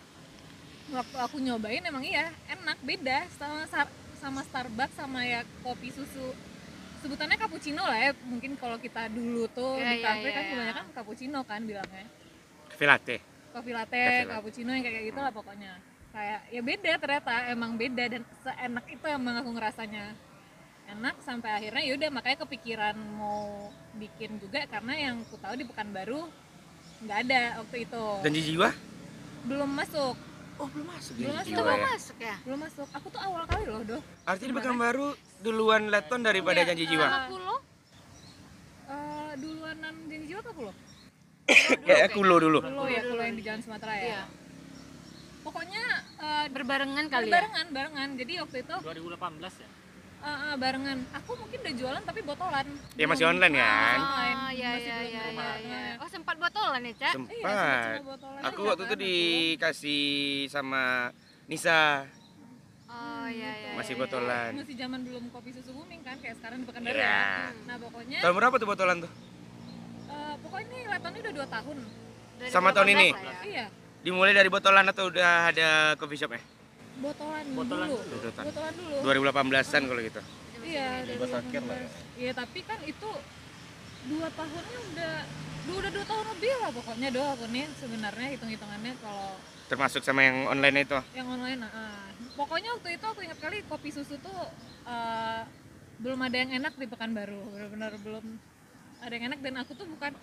waktu 0.86 1.16
aku 1.18 1.36
nyobain 1.38 1.82
emang 1.82 2.04
iya 2.04 2.30
enak 2.46 2.78
beda 2.80 3.26
sama 3.34 3.64
sama 4.16 4.40
Starbucks 4.42 4.96
sama 4.96 5.20
ya 5.22 5.40
kopi 5.60 5.88
susu 5.90 6.32
sebutannya 7.00 7.36
cappuccino 7.36 7.80
lah 7.80 7.98
ya 8.00 8.10
mungkin 8.25 8.56
kalau 8.56 8.76
kita 8.76 9.06
dulu 9.08 9.46
tuh 9.48 9.76
Iya, 9.76 9.88
di 9.88 9.96
iya, 9.96 10.06
kafe 10.06 10.20
iya, 10.22 10.32
kan 10.32 10.42
iya. 10.42 10.50
kebanyakan 10.50 10.84
cappuccino 10.92 11.40
kan 11.44 11.60
bilangnya 11.62 12.06
latte. 12.78 13.16
kopi 13.52 13.70
latte, 13.72 13.96
Cafe 13.96 14.20
latte. 14.20 14.32
cappuccino 14.32 14.70
yang 14.72 14.84
kayak 14.84 15.04
gitu 15.06 15.20
lah 15.20 15.32
pokoknya 15.32 15.72
kayak 16.16 16.40
ya 16.49 16.62
beda 16.64 16.92
ternyata 16.96 17.32
emang 17.46 17.76
beda 17.76 18.04
dan 18.08 18.23
seenak 18.40 18.87
itu 18.88 19.04
emang 19.04 19.37
aku 19.37 19.50
ngerasanya 19.52 20.16
enak 20.88 21.16
sampai 21.20 21.50
akhirnya 21.52 21.82
yaudah 21.85 22.08
makanya 22.08 22.38
kepikiran 22.40 22.96
mau 23.12 23.68
bikin 23.92 24.40
juga 24.40 24.64
karena 24.64 24.96
yang 24.96 25.16
ku 25.28 25.37
tahu 25.37 25.52
di 25.54 25.68
Pekanbaru 25.68 26.25
nggak 27.04 27.18
ada 27.20 27.42
waktu 27.61 27.85
itu 27.85 28.04
Janji 28.25 28.40
jiwa? 28.46 28.73
belum 29.44 29.68
masuk 29.70 30.16
Oh 30.56 30.64
belum 30.73 30.88
masuk. 30.88 31.20
Belum 31.20 31.37
Janji 31.37 31.52
masuk. 31.52 31.52
Jiwa 31.52 31.68
mau 31.68 31.76
ya. 31.76 31.88
masuk 31.92 32.16
ya? 32.16 32.37
belum 32.40 32.61
masuk 32.64 32.88
aku 32.88 33.06
tuh 33.12 33.20
awal 33.20 33.44
kali 33.44 33.64
loh 33.68 33.82
doh 33.85 34.02
Artinya 34.25 34.49
di 34.49 34.56
Pekanbaru 34.56 35.08
duluan 35.44 35.82
Leton 35.87 36.20
daripada 36.25 36.56
Iya, 36.56 36.68
janji 36.73 36.85
jiwa. 36.88 37.04
Sama 37.04 37.20
kulo? 37.28 37.56
Eh, 38.87 39.30
duluanan 39.37 39.94
janji 40.08 40.26
jiwa 40.26 40.40
apa 40.40 40.50
loh 40.62 40.75
Kayak 41.85 42.08
kulo 42.11 42.37
dulu. 42.40 42.58
dulu 42.58 42.85
ya 42.88 43.02
kalau 43.04 43.20
yang 43.20 43.37
di 43.37 43.44
Jalan 43.44 43.61
Sumatera 43.61 43.92
ya 43.92 44.00
Iya. 44.00 44.23
Pokoknya 45.46 45.84
eh, 46.18 46.46
Berbarengan 46.48 47.06
kali 47.06 47.26
ya? 47.26 47.32
barengan 47.32 47.66
barengan 47.70 48.08
jadi 48.14 48.32
waktu 48.42 48.56
itu 48.60 48.74
2018 48.76 49.62
ya? 49.62 49.68
Ah, 50.18 50.28
ah, 50.42 50.54
barengan. 50.56 50.98
Aku 51.14 51.38
mungkin 51.38 51.54
udah 51.56 51.74
jualan 51.76 52.02
tapi 52.02 52.18
botolan. 52.20 52.66
Ya, 52.98 53.06
masih 53.06 53.30
online 53.30 53.54
kan? 53.54 53.98
online. 54.00 54.34
Oh, 54.36 54.50
iya, 54.50 54.70
Masih 54.74 54.90
iya, 54.90 54.98
iya, 54.98 55.24
iya, 55.30 55.50
iya. 55.60 55.80
Oh, 55.96 56.08
sempat 56.08 56.34
botolan 56.34 56.82
ya, 56.82 56.94
Cak? 56.96 57.06
Iya, 57.06 57.14
sempat 57.14 57.30
Sempat. 57.30 57.86
cuma 57.94 58.04
botolan 58.08 58.40
Aku 58.42 58.60
aja 58.60 58.68
waktu 58.68 58.82
itu 58.82 58.96
dikasih 58.98 60.04
sama 60.48 60.82
Nisa 61.46 62.10
oh 62.88 63.26
iya 63.28 63.50
iya 63.52 63.70
masih 63.74 63.92
iya. 63.92 64.00
botolan. 64.00 64.50
masih 64.56 64.74
zaman 64.74 65.00
belum 65.02 65.24
kopi 65.28 65.50
susu 65.52 65.70
booming 65.70 66.00
kan 66.00 66.16
kayak 66.18 66.34
sekarang 66.34 66.58
di 66.58 66.66
Pekanbaru 66.66 66.96
Iya. 66.96 67.06
ya 67.06 67.54
nah 67.62 67.76
pokoknya 67.76 68.18
Tahun 68.18 68.34
berapa 68.34 68.54
tuh 68.56 68.66
botolan 68.66 68.96
tuh? 68.98 69.12
eh, 70.08 70.34
pokoknya 70.40 70.76
ini 70.80 71.18
udah 71.20 71.32
2 71.36 71.46
tahun 71.52 71.76
Dari 72.36 72.50
Sama 72.50 72.68
tahun 72.70 72.86
2018 72.88 72.94
ini? 72.94 73.08
ya. 73.12 73.34
iya 73.44 73.66
Dimulai 74.06 74.30
dari 74.30 74.46
botolan 74.46 74.86
atau 74.86 75.10
udah 75.10 75.50
ada 75.50 75.68
coffee 75.98 76.14
shopnya? 76.14 76.38
botolan, 76.96 77.44
Botolan 77.52 77.88
dulu 77.92 78.00
dulu. 78.08 78.30
Botolan. 78.32 78.72
dulu 78.72 78.96
2018-an 79.04 79.82
kalau 79.84 80.00
gitu. 80.00 80.22
iya 80.64 80.86
ya. 81.04 81.14
2018. 81.18 82.22
iya 82.22 82.32
tapi 82.32 82.64
kan 82.64 82.78
itu 82.88 83.10
dua 84.06 84.28
tahunnya 84.32 84.78
udah 84.94 85.14
dua 85.66 85.76
udah 85.82 85.90
dua 85.92 86.04
tahun 86.06 86.26
lebih 86.38 86.52
lah 86.62 86.70
pokoknya 86.72 87.08
doa 87.12 87.28
aku 87.36 87.44
nih 87.52 87.66
sebenarnya 87.76 88.26
hitung 88.32 88.50
hitungannya 88.50 88.94
kalau 89.02 89.36
Termasuk 89.66 90.00
sama 90.06 90.22
yang 90.22 90.46
online 90.46 90.86
itu. 90.86 90.98
yang 91.18 91.26
online 91.26 91.60
nah, 91.66 91.70
ah. 91.75 92.06
pokoknya 92.38 92.70
waktu 92.78 92.88
itu 92.96 93.04
aku 93.04 93.20
ingat 93.26 93.38
kali 93.42 93.60
kopi 93.66 93.90
susu 93.90 94.16
tuh 94.22 94.38
eh, 94.88 95.42
belum 96.00 96.22
ada 96.22 96.36
yang 96.38 96.50
enak 96.64 96.78
di 96.78 96.86
Pekanbaru 96.88 97.42
benar-benar 97.50 97.92
belum 98.00 98.25
ada 99.04 99.12
yang 99.12 99.34
enak 99.34 99.42
dan 99.44 99.54
aku 99.60 99.75
tuh 99.76 99.84
bukan 99.90 100.14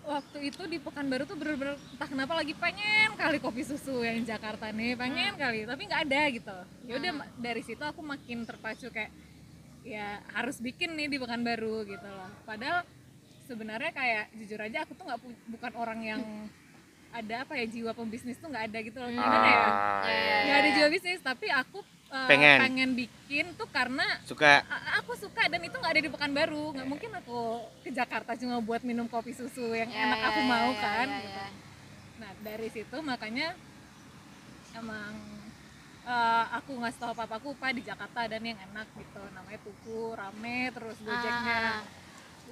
waktu 0.00 0.38
itu 0.48 0.62
di 0.66 0.78
Pekanbaru 0.80 1.24
tuh 1.24 1.36
bener-bener 1.36 1.76
entah 1.76 2.08
kenapa 2.08 2.32
lagi 2.34 2.56
pengen 2.56 3.14
kali 3.14 3.38
kopi 3.38 3.62
susu 3.62 4.00
yang 4.00 4.24
Jakarta 4.24 4.72
nih 4.72 4.96
pengen 4.96 5.36
kali 5.36 5.68
tapi 5.68 5.82
nggak 5.86 6.02
ada 6.08 6.22
gitu. 6.32 6.56
Ya 6.88 6.94
udah 6.96 7.12
ma- 7.14 7.30
dari 7.36 7.62
situ 7.62 7.82
aku 7.82 8.00
makin 8.00 8.42
terpacu 8.48 8.88
kayak 8.88 9.12
ya 9.80 10.20
harus 10.32 10.60
bikin 10.60 10.96
nih 10.96 11.08
di 11.08 11.16
Pekanbaru 11.20 11.84
gitu 11.84 12.08
loh. 12.08 12.30
Padahal 12.44 12.84
sebenarnya 13.44 13.90
kayak 13.90 14.24
jujur 14.36 14.60
aja 14.60 14.86
aku 14.86 14.92
tuh 14.94 15.04
nggak 15.04 15.20
bukan 15.50 15.72
orang 15.76 16.00
yang 16.00 16.20
ada 17.10 17.42
apa 17.42 17.58
ya 17.58 17.66
jiwa 17.66 17.90
pembisnis 17.90 18.38
tuh 18.38 18.48
nggak 18.48 18.70
ada 18.70 18.78
gitu 18.80 18.98
loh. 18.98 19.10
Gimana 19.10 19.46
ya? 19.46 19.62
Ah, 19.66 20.02
iya. 20.06 20.36
nggak 20.46 20.58
ada 20.58 20.70
jiwa 20.74 20.88
bisnis 20.90 21.20
tapi 21.20 21.46
aku 21.50 21.82
uh, 22.10 22.28
Pengen. 22.28 22.90
bikin 22.94 23.54
tuh 23.54 23.68
karena 23.70 24.04
Suka 24.26 24.62
aku 24.98 25.14
suka 25.16 25.46
dan 25.46 25.62
itu 25.62 25.72
nggak 25.72 25.92
ada 25.94 26.02
di 26.02 26.10
Pekanbaru 26.10 26.74
nggak 26.74 26.88
mungkin 26.88 27.10
aku 27.16 27.40
ke 27.80 27.90
Jakarta 27.90 28.34
cuma 28.36 28.58
buat 28.58 28.82
minum 28.82 29.06
kopi 29.06 29.32
susu 29.32 29.72
yang 29.72 29.88
Ya, 29.88 30.10
enak 30.10 30.18
ya, 30.18 30.26
aku 30.28 30.40
mau 30.44 30.70
ya, 30.70 30.82
kan 30.82 31.08
ya, 31.08 31.20
gitu. 31.22 31.42
nah 32.20 32.30
dari 32.42 32.68
situ 32.68 32.96
makanya 33.00 33.54
emang 34.70 35.14
uh, 36.04 36.44
aku 36.54 36.78
ngasih 36.78 37.00
tahu 37.00 37.12
papaku 37.14 37.48
pak 37.56 37.70
di 37.74 37.82
Jakarta 37.82 38.18
ada 38.26 38.36
nih 38.36 38.54
yang 38.54 38.60
enak 38.70 38.86
gitu 38.94 39.22
namanya 39.32 39.60
Tuku 39.62 40.00
rame 40.14 40.58
terus 40.70 40.96
gojeknya 41.00 41.58
Ah. 41.80 41.99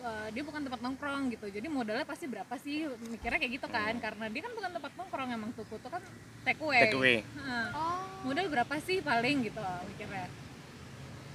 Uh, 0.02 0.28
dia 0.30 0.42
bukan 0.42 0.60
tempat 0.64 0.80
nongkrong 0.80 1.22
gitu. 1.34 1.46
Jadi 1.48 1.66
modalnya 1.66 2.06
pasti 2.06 2.24
berapa 2.30 2.54
sih? 2.58 2.86
Mikirnya 3.08 3.38
kayak 3.38 3.52
gitu 3.60 3.66
kan. 3.70 3.94
Karena 3.98 4.24
dia 4.30 4.42
kan 4.44 4.52
bukan 4.54 4.70
tempat 4.74 4.92
nongkrong 4.94 5.28
emang 5.34 5.50
Tuku 5.54 5.76
tuh 5.78 5.90
kan 5.90 6.02
take 6.44 6.60
away, 6.62 6.82
take 6.86 6.96
away. 6.98 7.16
Heeh. 7.22 7.66
Oh. 7.74 8.02
Modal 8.28 8.46
berapa 8.50 8.74
sih 8.82 8.98
paling 9.00 9.46
gitu 9.46 9.58
loh 9.62 9.80
mikirnya? 9.86 10.26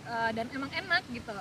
Eh, 0.03 0.29
dan 0.36 0.46
emang 0.51 0.72
enak 0.72 1.03
gitu. 1.12 1.32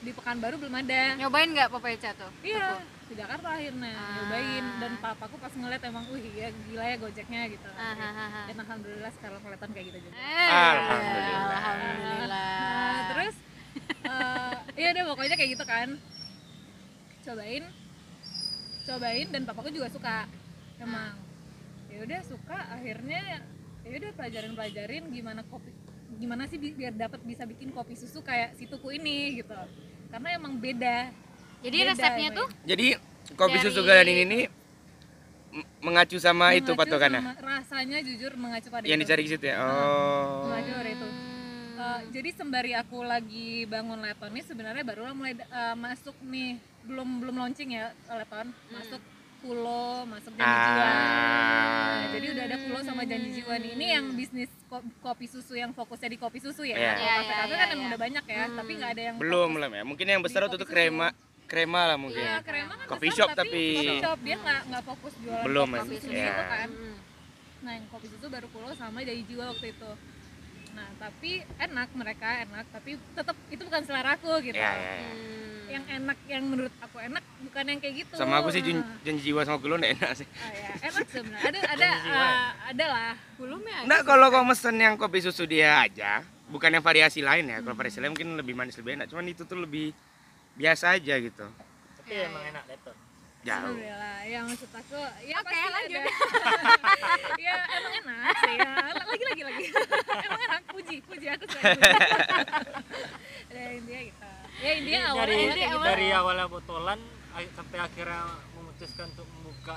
Di 0.00 0.10
Pekanbaru 0.16 0.56
belum 0.56 0.74
ada. 0.80 1.16
Nyobain 1.20 1.48
nggak 1.52 1.68
Popecha 1.72 2.16
tuh? 2.16 2.32
Iya 2.40 2.80
di 3.10 3.18
Jakarta 3.18 3.58
akhirnya 3.58 3.90
Ah. 3.90 4.22
nyobain 4.22 4.64
dan 4.78 4.92
papaku 5.02 5.34
pas 5.42 5.50
ngeliat 5.50 5.82
emang 5.82 6.06
wih 6.14 6.22
ya 6.30 6.46
gila 6.70 6.84
ya 6.86 6.94
gojeknya 6.94 7.40
gitu. 7.50 7.66
Ah, 7.74 7.90
ah, 7.90 8.06
ah, 8.06 8.22
ah. 8.22 8.44
dan 8.46 8.56
alhamdulillah 8.62 9.10
sekarang 9.18 9.42
kelihatan 9.42 9.70
kayak 9.74 9.86
gitu 9.90 9.98
juga. 10.06 10.14
Eh, 10.14 10.46
Alhamdulillah. 10.54 11.58
alhamdulillah. 11.58 12.54
Nah, 12.70 13.02
terus 13.10 13.34
eh 14.06 14.54
ya 14.78 14.88
udah 14.94 15.04
pokoknya 15.10 15.34
kayak 15.34 15.50
gitu 15.58 15.64
kan 15.66 15.88
cobain 17.30 17.64
cobain 18.82 19.26
dan 19.30 19.42
papaku 19.44 19.70
juga 19.70 19.86
suka 19.88 20.26
emang 20.76 21.14
ya 21.86 22.02
udah 22.02 22.20
suka 22.22 22.58
akhirnya 22.72 23.20
ya 23.80 23.90
udah 23.92 24.10
pelajarin 24.12 24.52
pelajarin 24.52 25.04
gimana 25.08 25.40
kopi 25.44 25.70
gimana 26.12 26.44
sih 26.44 26.56
bi- 26.56 26.74
biar 26.74 26.90
dapat 26.92 27.22
bisa 27.22 27.44
bikin 27.44 27.70
kopi 27.70 27.94
susu 27.94 28.18
kayak 28.20 28.54
si 28.54 28.66
tuku 28.66 28.92
ini 28.92 29.38
gitu 29.38 29.54
karena 30.10 30.28
emang 30.32 30.56
beda 30.56 31.10
jadi 31.60 31.76
Beda 31.78 31.90
resepnya 31.92 32.26
emang. 32.26 32.38
tuh 32.40 32.48
Jadi 32.64 32.86
kopi 33.32 33.52
Dari- 33.54 33.64
susu 33.64 33.80
Galan 33.80 34.08
ini 34.08 34.24
nih 34.24 34.44
mengacu 35.78 36.16
sama 36.16 36.50
itu 36.52 36.66
Mengacu 36.68 36.80
patokannya. 36.80 37.20
sama- 37.20 37.42
rasanya 37.42 37.98
jujur 38.00 38.32
mengacu 38.34 38.68
pada 38.68 38.84
Yang 38.84 38.96
itu. 38.96 39.04
dicari 39.04 39.22
situ 39.28 39.44
ya. 39.44 39.56
Oh. 39.58 40.46
mengacu 40.46 40.70
pada 40.72 40.90
itu 40.90 41.06
Hmm. 41.80 41.88
Eh, 41.96 42.12
jadi 42.12 42.28
sembari 42.30 42.72
aku 42.74 43.00
lagi 43.02 43.64
bangun 43.64 43.98
Leton 43.98 44.30
nih 44.30 44.44
sebenarnya 44.44 44.82
barulah 44.82 45.12
mulai 45.12 45.32
eh, 45.32 45.74
masuk 45.74 46.12
nih 46.22 46.56
belum 46.82 47.08
belum 47.18 47.36
launching 47.38 47.72
ya 47.72 47.88
Leton 48.06 48.52
masuk 48.68 49.00
Pulo 49.40 50.04
masuk 50.04 50.36
janji 50.36 50.44
jiwa 50.44 50.84
Ah. 50.84 50.92
Nah, 51.96 52.08
jadi 52.12 52.26
udah 52.30 52.44
ada 52.44 52.56
Pulo 52.58 52.78
sama 52.82 53.02
janji 53.02 53.28
jiwa 53.32 53.54
nih 53.56 53.70
ini 53.72 53.86
yang 53.90 54.06
bisnis 54.12 54.52
ko- 54.66 54.84
kopi 55.00 55.24
susu 55.24 55.54
yang 55.54 55.72
fokusnya 55.72 56.08
di 56.08 56.18
kopi 56.18 56.38
susu 56.38 56.60
ya 56.62 56.76
Iya. 56.76 56.92
Kalau 56.92 57.00
Iya, 57.00 57.14
kafe-kafe 57.16 57.48
iya, 57.48 57.56
kan 57.56 57.64
iya, 57.64 57.72
emang 57.72 57.80
iya. 57.80 57.88
udah 57.88 58.00
banyak 58.00 58.24
ya 58.26 58.44
tapi 58.52 58.72
nggak 58.74 58.90
ada 58.90 59.02
yang 59.02 59.16
Belum 59.16 59.48
belum 59.50 59.70
ya. 59.72 59.82
Mungkin 59.82 60.06
yang 60.06 60.20
besar 60.20 60.40
waktu 60.42 60.56
itu 60.56 60.66
kopi 60.66 60.74
krema 60.76 61.08
krema 61.46 61.80
lah 61.82 61.96
mungkin. 61.96 62.20
Iya, 62.20 62.36
krema 62.44 62.72
kan 62.76 62.86
besar, 62.86 63.16
shop 63.16 63.28
tapi, 63.32 63.40
tapi- 63.40 63.74
coffee 63.74 64.04
shop 64.04 64.18
dia 64.20 64.36
nggak 64.38 64.60
nggak 64.68 64.82
fokus 64.84 65.12
jualan 65.18 65.44
Belum, 65.48 65.66
kopi 65.66 65.78
masih, 65.80 65.96
susu 65.98 66.12
iya. 66.12 66.26
gitu 66.26 66.44
kan 66.46 66.68
Hmm. 66.70 66.96
Nah, 67.60 67.72
yang 67.72 67.86
kopi 67.88 68.06
susu 68.08 68.26
baru 68.28 68.46
pulau 68.48 68.72
sama 68.72 68.98
jadi 69.00 69.20
jiwa 69.22 69.44
waktu 69.48 69.66
itu. 69.70 69.90
Nah, 70.70 70.88
tapi 70.96 71.30
enak 71.56 71.88
mereka 71.92 72.28
enak, 72.42 72.64
tapi 72.70 72.90
tetap 73.12 73.36
itu 73.48 73.62
bukan 73.62 73.82
selera 73.82 74.14
aku 74.14 74.30
gitu. 74.40 74.56
Iya, 74.56 74.72
iya, 74.72 74.92
iya. 74.96 75.10
Hmm. 75.10 75.66
Yang 75.70 75.84
enak 76.02 76.18
yang 76.26 76.42
menurut 76.42 76.74
aku 76.78 76.96
enak 76.98 77.22
bukan 77.40 77.64
yang 77.66 77.78
kayak 77.78 77.94
gitu. 78.02 78.14
Sama 78.14 78.42
aku 78.42 78.50
sih 78.50 78.58
jun- 78.60 78.82
Nah, 78.82 78.98
janji 79.02 79.22
jiwa 79.22 79.40
sama 79.42 79.58
gulung 79.58 79.78
enak 79.80 80.10
sih. 80.14 80.26
ah, 80.26 80.50
ya, 80.50 80.70
enak 80.90 81.06
sebenarnya. 81.06 81.46
Ada 81.46 81.58
ada 81.74 81.88
ah, 82.10 82.46
ada 82.70 82.84
lah. 82.86 83.14
Belumnya 83.38 83.76
Nggak 83.86 84.02
kalau 84.02 84.26
kau 84.28 84.42
mesen 84.42 84.76
yang 84.76 84.94
kopi 84.94 85.18
susu 85.20 85.46
dia 85.46 85.78
aja, 85.80 86.22
bukan 86.46 86.70
yang 86.70 86.82
variasi 86.82 87.22
lain 87.22 87.46
ya. 87.46 87.58
Kalau 87.62 87.74
variasi 87.74 87.98
lain 87.98 88.10
mungkin 88.10 88.34
lebih 88.34 88.54
manis 88.54 88.74
lebih 88.78 88.98
enak. 88.98 89.06
Cuman 89.10 89.26
itu 89.26 89.46
tuh 89.46 89.58
lebih 89.58 89.94
biasa 90.54 90.98
aja 90.98 91.14
gitu. 91.16 91.46
Tapi 91.96 92.12
emang 92.18 92.42
enak 92.46 92.64
Leton. 92.66 92.96
Jauh. 93.40 93.72
Alhamdulillah. 93.72 94.18
Yang 94.28 94.44
maksud 94.52 94.70
aku 94.76 95.00
ya 95.24 95.36
Oke, 95.40 95.48
pasti 95.48 95.68
lanjut. 95.72 96.02
ada. 96.04 96.12
ya 97.48 97.56
emang 97.72 97.92
enak 98.04 98.34
sih 98.36 98.54
ya. 98.60 98.72
Lagi 98.92 99.24
lagi 99.24 99.42
lagi. 99.48 99.64
emang 100.28 100.40
enak 100.44 100.62
puji, 100.68 100.96
puji 101.08 101.26
aku 101.32 101.44
puji. 101.48 101.80
ya 103.56 103.64
intinya 103.80 104.00
gitu. 104.04 104.28
Ya 104.60 104.70
intinya 104.76 105.00
awalnya 105.08 105.24
dari 105.24 105.44
kayak 105.56 105.72
gitu. 105.72 105.86
dari 105.88 106.08
awalnya 106.12 106.46
botolan 106.52 107.00
sampai 107.56 107.78
akhirnya 107.80 108.22
memutuskan 108.52 109.06
untuk 109.16 109.28
membuka 109.32 109.76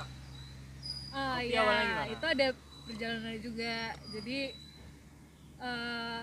Oh 1.14 1.38
iya, 1.38 1.62
awalnya 1.62 2.10
itu 2.10 2.26
ada 2.26 2.46
perjalanan 2.84 3.36
juga. 3.40 3.74
Jadi 4.12 4.38
eh, 5.62 6.22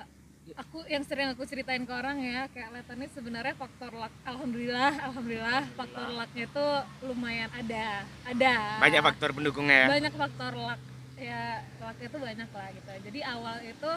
aku 0.57 0.83
yang 0.87 1.03
sering 1.05 1.31
aku 1.31 1.43
ceritain 1.47 1.83
ke 1.83 1.93
orang 1.93 2.17
ya, 2.19 2.47
kayak 2.51 2.69
Leton 2.75 2.97
ini 2.99 3.07
sebenarnya 3.11 3.53
faktor 3.55 3.91
luck. 3.95 4.13
Alhamdulillah, 4.23 4.91
alhamdulillah 5.11 5.61
faktor 5.75 6.07
lucknya 6.11 6.43
itu 6.47 6.65
lumayan 7.05 7.49
ada, 7.53 8.05
ada. 8.27 8.55
Banyak 8.79 9.01
faktor 9.01 9.29
pendukungnya 9.35 9.77
ya. 9.85 9.87
Banyak 9.87 10.13
faktor 10.15 10.51
luck. 10.55 10.81
Ya, 11.21 11.61
lucknya 11.77 12.07
itu 12.09 12.17
banyak 12.17 12.49
lah 12.49 12.67
gitu. 12.73 12.89
Jadi 13.11 13.19
awal 13.21 13.55
itu 13.63 13.91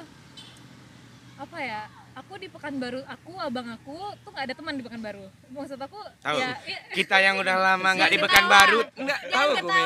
apa 1.34 1.58
ya? 1.58 1.82
Aku 2.14 2.38
di 2.38 2.46
Pekanbaru, 2.46 3.02
aku 3.10 3.34
abang 3.42 3.66
aku 3.74 4.14
tuh 4.22 4.30
nggak 4.30 4.46
ada 4.46 4.54
teman 4.54 4.78
di 4.78 4.86
Pekanbaru. 4.86 5.26
Maksud 5.50 5.74
aku 5.82 5.98
Tahu. 6.22 6.38
ya, 6.38 6.54
ya 6.62 6.78
Kita 6.94 7.18
yang 7.18 7.42
udah 7.42 7.58
lama 7.58 7.88
nggak 7.90 8.06
di 8.06 8.18
Jangan 8.22 8.30
Pekanbaru, 8.30 8.80
nggak 9.02 9.20
tahu 9.34 9.50
Mi. 9.66 9.84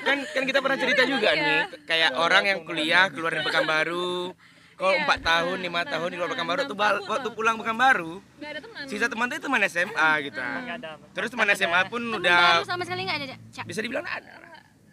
Kan 0.00 0.18
kan 0.24 0.42
kita 0.48 0.58
pernah 0.64 0.78
cerita 0.80 1.02
juga 1.04 1.36
Iya. 1.36 1.44
nih, 1.44 1.60
kayak 1.84 2.10
orang 2.16 2.44
yang 2.48 2.58
kuliah 2.64 3.12
keluar 3.12 3.36
dari 3.36 3.44
Pekanbaru, 3.44 4.32
kalau 4.80 4.90
Iya. 4.90 5.04
empat 5.04 5.18
tahun, 5.20 5.56
lima 5.60 5.78
Nah, 5.78 5.90
tahun 5.90 6.08
di 6.08 6.16
luar 6.16 6.30
Pekanbaru 6.30 6.60
tuh 6.64 6.72
bal- 6.74 7.04
waktu 7.04 7.28
pulang 7.30 7.54
Pekanbaru, 7.54 8.12
teman. 8.40 8.84
sisa 8.88 9.06
teman 9.06 9.28
tuh 9.28 9.36
teman 9.38 9.60
SMA 9.62 10.10
gitu. 10.24 10.40
Terus 11.12 11.28
teman 11.28 11.48
SMA 11.50 11.80
pun 11.86 12.00
Temen 12.00 12.16
udah 12.16 12.40
baru 12.56 12.64
sama 12.64 12.82
sekali 12.82 13.04
nggak 13.04 13.18
ada 13.20 13.36
Cak. 13.50 13.64
bisa 13.64 13.80
dibilang 13.80 14.02
ada. 14.02 14.32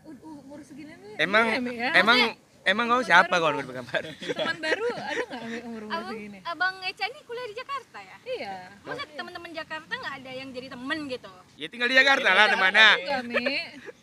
Uh, 0.03 0.11
uh, 0.11 0.43
umur 0.43 0.59
segini 0.61 0.91
nih 0.91 1.15
Emang 1.17 1.45
iya, 1.65 1.87
ya? 1.87 1.91
emang 1.97 2.19
emang 2.63 2.85
kau 2.89 3.01
siapa 3.01 3.31
kau 3.33 3.49
di 3.49 3.63
Pekanbaru? 3.63 4.11
teman 4.11 4.57
baru 4.59 4.85
ada 4.91 5.21
nggak 5.23 5.41
umur 5.63 5.81
umur 5.81 5.95
abang 5.95 6.11
segini 6.11 6.37
abang 6.43 6.75
Eca 6.83 7.03
ini 7.05 7.19
kuliah 7.23 7.47
di 7.47 7.55
Jakarta 7.55 7.97
ya 8.01 8.17
iya 8.27 8.55
masa 8.83 9.03
teman-teman 9.09 9.49
Jakarta 9.51 9.91
nggak 9.93 10.13
ada 10.17 10.31
yang 10.33 10.49
jadi 10.51 10.67
temen 10.69 10.99
gitu 11.07 11.31
Ya 11.55 11.67
tinggal 11.67 11.87
di 11.87 11.95
Jakarta 11.95 12.29
lah 12.29 12.45
temannya. 12.49 12.89
enggak 12.99 13.21
mi 13.25 13.45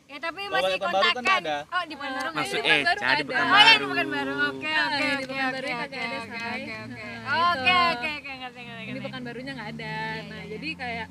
ya 0.05 0.19
tapi 0.21 0.41
masih 0.47 0.69
di 0.69 0.79
Pekanbaru 0.79 1.01
kan 1.03 1.15
kontakan 1.17 1.41
ada. 1.41 1.57
oh 1.67 1.83
di 1.83 1.95
Pekanbaru 1.97 2.29
nggak 2.29 2.45
Maksud. 2.45 2.55
Di 2.55 2.61
eh 2.61 2.81
Pekanbaru 2.85 3.01
jadi 3.01 3.15
ada. 3.25 3.43
Oh 3.45 3.61
ya 3.61 3.75
di 3.75 3.87
Pekanbaru. 3.89 3.95
Pekanbaru. 3.95 4.33
Oke 4.35 4.73
oke 4.75 5.05
di 5.05 5.25
oke 5.25 5.27
Pekanbaru 5.27 5.65
oke 5.65 5.75
oke 5.75 5.99
ada, 5.99 6.19
oke 6.21 6.39
oke 6.45 6.75
oke. 6.77 7.05
Nah, 7.25 7.51
Oke 7.51 7.73
oke 7.75 8.09
oke 8.15 8.33
ngerti 8.35 8.61
ngerti 8.61 8.81
di 8.85 8.85
ngerti. 8.87 9.01
pekan 9.03 9.21
barunya 9.23 9.53
nggak 9.53 9.71
ada 9.73 9.97
Iya, 10.15 10.29
nah 10.29 10.41
iya, 10.41 10.51
jadi 10.55 10.69
kayak 10.77 11.07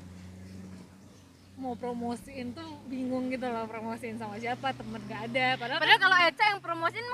mau 1.54 1.78
promosiin 1.78 2.48
tuh 2.52 2.66
bingung 2.86 3.30
gitu 3.30 3.46
loh 3.46 3.64
promosiin 3.66 4.18
sama 4.18 4.36
siapa 4.36 4.74
temen 4.74 5.00
nggak 5.00 5.22
ada 5.32 5.46
padahal, 5.56 5.80
Padahal 5.80 6.00
kalau 6.02 6.18
Eca 6.20 6.44
yang 6.50 6.60
promosiin 6.60 7.08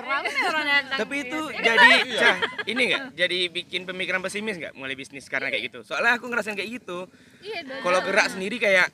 rame 0.00 0.28
orang 0.42 0.66
datang. 0.66 0.98
Tapi 0.98 1.14
itu 1.22 1.40
jadi 1.54 1.90
Cah, 2.16 2.36
ini 2.66 2.82
enggak 2.88 3.02
jadi 3.14 3.38
bikin 3.48 3.82
pemikiran 3.84 4.20
pesimis 4.20 4.56
enggak 4.56 4.74
mulai 4.74 4.96
bisnis 4.96 5.28
karena 5.28 5.48
kayak 5.48 5.68
gitu. 5.70 5.78
Soalnya 5.84 6.16
aku 6.16 6.24
ngerasain 6.26 6.56
kayak 6.56 6.82
gitu. 6.82 7.04
iya 7.40 7.62
Kalau 7.78 8.00
gerak 8.00 8.26
sendiri 8.32 8.56
kayak 8.56 8.88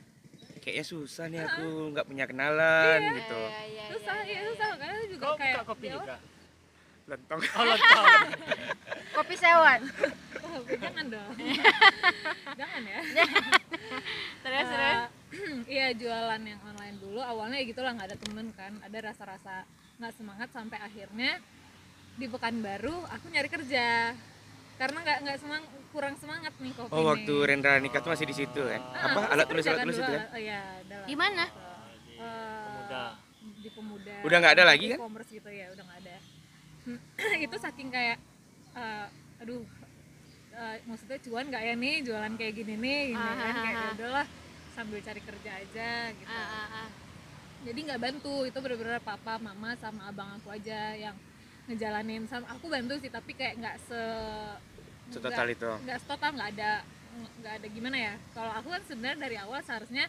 kayaknya 0.68 0.84
susah 0.84 1.24
nih 1.32 1.40
aku 1.48 1.96
nggak 1.96 2.04
punya 2.04 2.28
kenalan 2.28 3.00
gitu. 3.16 3.40
Iya, 3.40 3.48
iya, 3.48 3.64
iya, 3.72 3.84
susah 3.88 4.16
iya. 4.20 4.28
iya 4.28 4.40
susah. 4.52 4.70
karena 4.76 4.96
juga 5.08 5.24
kau 5.24 5.36
kayak 5.40 5.56
buka 5.56 5.64
kopi 5.72 5.86
juga? 5.88 6.16
Lontong. 7.08 7.40
Oh, 7.40 7.64
lontong. 7.64 8.04
kopi 9.16 9.34
sewan. 9.40 9.80
Oh, 10.44 10.60
jangan 10.68 11.04
dong. 11.08 11.32
Jangan 12.60 12.82
ya. 12.84 13.00
Terus 14.44 14.66
terus? 14.68 14.98
iya 15.72 15.86
jualan 15.96 16.42
yang 16.44 16.60
online 16.60 16.96
dulu. 17.00 17.20
Awalnya 17.24 17.64
ya 17.64 17.64
gitulah 17.64 17.96
nggak 17.96 18.08
ada 18.12 18.18
temen 18.20 18.46
kan. 18.52 18.72
Ada 18.84 18.98
rasa-rasa 19.08 19.64
nggak 19.96 20.12
semangat 20.20 20.48
sampai 20.52 20.78
akhirnya 20.84 21.40
di 22.20 22.28
Pekanbaru 22.28 23.08
aku 23.08 23.24
nyari 23.32 23.48
kerja 23.48 24.12
karena 24.78 24.98
nggak 25.02 25.18
nggak 25.20 25.36
semang 25.38 25.62
kurang 25.90 26.14
semangat 26.14 26.52
nih 26.56 26.72
kopi 26.72 26.90
oh 26.90 27.02
waktu 27.04 27.34
Rendra 27.42 27.76
nikah 27.78 27.98
tuh 27.98 28.10
masih 28.12 28.24
di 28.24 28.36
situ 28.36 28.60
kan 28.62 28.80
Ah, 28.88 29.10
apa 29.10 29.20
alat 29.28 29.46
tulis 29.46 29.64
alat 29.66 29.80
tulis 29.82 29.96
dulu, 29.96 30.06
itu 30.06 30.12
kan 30.14 30.22
oh, 30.28 30.38
iya, 30.38 30.60
ada 30.78 30.94
lah. 30.94 31.06
Di 31.06 31.14
mana? 31.14 31.44
Eh, 32.18 32.64
Pemuda. 32.64 33.04
di 33.58 33.70
pemuda 33.70 34.14
Udah 34.22 34.36
nggak 34.38 34.54
ada 34.54 34.64
lagi 34.66 34.86
kan? 34.88 34.98
e-commerce 34.98 35.30
gitu 35.30 35.50
ya 35.50 35.66
udah 35.70 35.82
nggak 35.82 35.98
ada 36.00 36.16
itu 37.44 37.56
saking 37.58 37.88
kayak 37.90 38.18
eh, 38.72 39.06
aduh 39.38 39.62
eh, 40.52 40.76
maksudnya 40.84 41.18
cuan 41.20 41.44
nggak 41.46 41.62
ya 41.64 41.74
nih 41.74 41.94
jualan 42.02 42.32
kayak 42.34 42.52
gini 42.54 42.74
nih 42.76 43.00
gini 43.10 43.18
Ah, 43.18 43.34
kan 43.34 43.50
ah, 43.50 43.54
kayak 43.56 43.74
ah. 43.74 43.82
ya 43.82 43.88
udahlah 43.94 44.26
sambil 44.72 44.98
cari 45.02 45.20
kerja 45.20 45.50
aja 45.58 45.90
gitu 46.12 46.30
ah, 46.30 46.46
ah, 46.54 46.68
ah. 46.82 46.88
jadi 47.62 47.78
nggak 47.82 48.00
bantu 48.00 48.34
itu 48.46 48.58
bener-bener 48.58 49.02
papa 49.02 49.34
mama 49.38 49.74
sama 49.74 50.06
abang 50.06 50.38
aku 50.38 50.54
aja 50.54 50.94
yang 50.94 51.16
ngejalanin 51.66 52.24
sama 52.24 52.46
aku 52.48 52.66
bantu 52.66 52.94
sih 52.96 53.10
tapi 53.10 53.34
kayak 53.34 53.58
nggak 53.58 53.76
se 53.82 54.00
Nggak- 55.10 55.48
itu. 55.50 55.70
nggak 55.82 55.98
setotal 55.98 56.30
nggak 56.32 56.50
ada 56.54 56.72
nggak 57.38 57.52
ada 57.54 57.66
gimana 57.68 57.96
ya 57.98 58.14
kalau 58.30 58.52
aku 58.52 58.68
kan 58.68 58.82
sebenarnya 58.84 59.18
dari 59.18 59.36
awal 59.36 59.58
seharusnya 59.60 60.06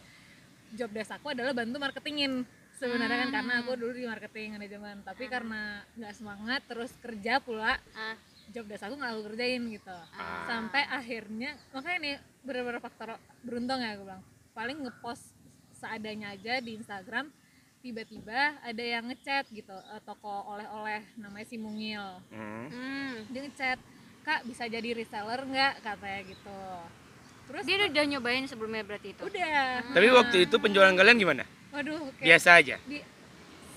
job 0.70 0.90
desk 0.90 1.10
aku 1.12 1.26
adalah 1.28 1.50
bantu 1.50 1.76
marketingin 1.76 2.46
sebenarnya 2.72 3.18
kan 3.20 3.30
karena 3.34 3.52
aku 3.58 3.70
dulu 3.74 3.92
di 3.92 4.06
marketing 4.06 4.48
manajemen 4.54 4.96
tapi 5.02 5.24
karena 5.26 5.62
nggak 5.92 6.14
semangat 6.14 6.60
terus 6.64 6.92
kerja 6.96 7.38
pula 7.38 7.76
Ah. 7.92 8.14
job 8.48 8.64
desk 8.64 8.82
aku 8.82 8.94
nggak 8.94 9.10
aku 9.10 9.22
kerjain 9.26 9.62
gitu 9.68 9.96
Ah. 10.12 10.46
sampai 10.46 10.82
akhirnya 10.86 11.50
makanya 11.70 11.98
nih 11.98 12.14
bener-bener 12.40 12.78
faktor 12.78 13.08
beruntung 13.42 13.78
ya 13.78 13.92
aku 13.92 14.04
bilang 14.04 14.22
paling 14.52 14.78
ngepost 14.78 15.24
seadanya 15.72 16.30
aja 16.30 16.60
di 16.60 16.76
Instagram 16.76 17.26
tiba-tiba 17.80 18.38
ada 18.60 18.84
yang 18.84 19.08
ngechat 19.08 19.48
gitu 19.48 19.72
eh, 19.72 20.02
toko 20.02 20.28
oleh-oleh 20.46 21.00
namanya 21.16 21.46
si 21.46 21.56
Mungil 21.56 22.20
Hmm. 22.28 22.68
Hmm. 22.68 23.14
dia 23.26 23.40
ngechat 23.42 23.78
kak 24.24 24.46
bisa 24.46 24.64
jadi 24.68 24.88
reseller 24.92 25.40
nggak? 25.44 25.72
Katanya 25.84 26.20
gitu. 26.28 26.60
Terus 27.50 27.64
dia 27.66 27.76
udah 27.82 28.04
nyobain 28.06 28.44
sebelumnya 28.46 28.82
berarti 28.86 29.10
itu? 29.10 29.22
Udah. 29.26 29.82
Tapi 29.90 30.06
waktu 30.14 30.36
itu 30.46 30.56
penjualan 30.62 30.94
kalian 30.94 31.18
gimana? 31.18 31.44
Waduh 31.74 32.10
kayak 32.18 32.26
biasa 32.26 32.50
aja. 32.62 32.76
di 32.86 32.98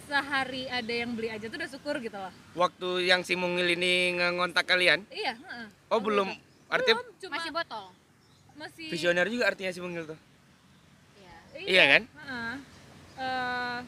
sehari 0.03 0.69
ada 0.69 0.93
yang 0.93 1.17
beli 1.17 1.29
aja 1.31 1.45
tuh 1.49 1.57
udah 1.57 1.69
syukur 1.69 1.95
gitu 1.97 2.17
loh. 2.17 2.33
Waktu 2.53 3.09
yang 3.09 3.25
si 3.25 3.33
Mungil 3.33 3.73
ini 3.73 4.13
ngontak 4.17 4.69
kalian? 4.69 5.05
Iya 5.09 5.33
heeh. 5.33 5.67
oh 5.89 5.99
belum. 6.01 6.29
Artinya 6.69 7.01
belum 7.01 7.17
cuma 7.17 7.33
masih 7.39 7.51
botol? 7.53 7.85
Masih 8.53 8.87
visioner 8.93 9.25
juga 9.29 9.49
artinya 9.49 9.71
si 9.73 9.81
Mungil 9.81 10.05
tuh? 10.05 10.19
Iya. 11.17 11.35
Iya 11.65 11.83
kan? 11.89 12.01
heeh. 12.05 12.55
Eh, 13.13 13.79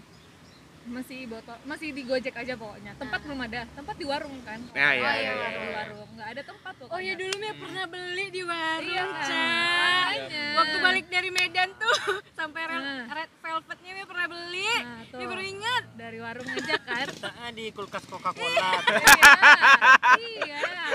masih 0.88 1.26
botol 1.26 1.58
masih 1.64 1.90
di 1.90 2.02
Gojek 2.02 2.32
aja 2.32 2.54
pokoknya 2.54 2.94
tempat 2.96 3.20
belum 3.22 3.40
ada 3.42 3.66
tempat 3.72 3.96
di 3.96 4.06
warung 4.06 4.38
kan 4.42 4.62
Nah, 4.68 4.92
iya, 4.92 5.02
oh, 5.02 5.14
iya, 5.14 5.14
iya, 5.16 5.32
iya, 5.34 5.48
di 5.50 5.60
iya. 5.60 5.76
warung 5.76 6.10
nggak 6.14 6.30
ada 6.30 6.42
tempat 6.44 6.74
pokoknya 6.76 6.94
Oh 6.94 7.02
ya 7.02 7.14
dulu 7.14 7.34
Mia 7.36 7.54
pernah 7.56 7.86
beli 7.86 8.26
di 8.28 8.42
warung, 8.42 8.86
Iya, 8.86 9.04
Cak. 9.26 10.08
Waktu 10.56 10.78
balik 10.80 11.06
dari 11.08 11.30
Medan 11.30 11.70
tuh 11.76 11.96
sampai 12.40 12.62
red, 12.64 12.80
Nah. 12.80 13.06
red 13.12 13.30
velvetnya 13.36 13.92
Mia 13.92 14.06
pernah 14.06 14.26
beli. 14.28 14.72
Nah, 14.78 15.02
tuh. 15.10 15.18
Dia 15.18 15.28
baru 15.28 15.44
ingat. 15.44 15.84
dari 15.96 16.18
warung 16.20 16.48
aja 16.48 16.76
kan 16.80 17.08
Letaknya 17.08 17.50
di 17.58 17.66
kulkas 17.72 18.04
Coca-Cola. 18.06 18.70
iya 20.22 20.60
iya 20.62 20.86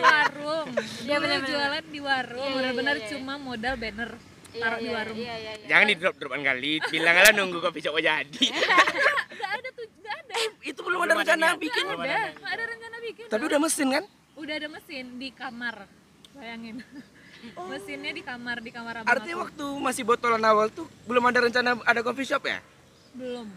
warung 0.00 0.68
Iya, 1.00 1.16
dulu 1.16 1.22
bener-bener. 1.22 1.48
jualan 1.48 1.84
di 1.86 2.00
warung 2.00 2.44
Iya, 2.46 2.60
iya, 2.62 2.70
iya, 2.72 2.92
iya. 2.94 3.08
cuma 3.10 3.34
modal 3.36 3.74
banner 3.76 4.10
Iya, 4.50 4.62
taruh 4.62 4.78
di 4.78 4.86
iya, 4.86 4.96
warung. 4.98 5.16
Iya 5.16 5.34
iya 5.38 5.52
iya. 5.54 5.66
jangan 5.70 5.86
di 5.86 5.94
drop 5.94 6.14
dropan 6.18 6.42
kali. 6.42 6.72
Bilang 6.90 7.14
aja 7.14 7.30
nunggu 7.30 7.58
kopi 7.62 7.78
shop 7.78 7.96
jadi. 8.02 8.46
Nggak 9.38 9.50
ada 9.56 9.68
tuh 9.72 9.86
nggak 9.86 10.16
ada. 10.18 10.34
Itu 10.66 10.80
belum 10.82 11.00
ada 11.06 11.14
rencana 11.14 11.46
bikin. 11.54 11.84
nggak 11.86 12.02
ada 12.02 12.20
nggak 12.34 12.52
ada 12.52 12.64
rencana 12.66 12.96
bikin. 12.98 13.24
Tapi 13.30 13.42
udah 13.46 13.60
mesin 13.62 13.88
kan? 13.94 14.04
Udah 14.34 14.54
ada 14.58 14.68
mesin 14.68 15.04
di 15.18 15.28
kamar 15.30 15.74
bayangin. 16.34 16.76
Mesinnya 17.72 18.12
di 18.12 18.20
kamar 18.20 18.60
di 18.60 18.68
kamar 18.68 19.00
abang 19.00 19.08
artinya 19.08 19.40
aku. 19.40 19.44
waktu 19.48 19.66
masih 19.80 20.04
botolan 20.04 20.44
awal 20.44 20.68
tuh 20.68 20.84
belum 21.08 21.24
ada 21.24 21.40
rencana 21.40 21.72
ada 21.88 22.00
coffee 22.04 22.28
shop 22.28 22.44
ya? 22.44 22.60
Belum 23.16 23.48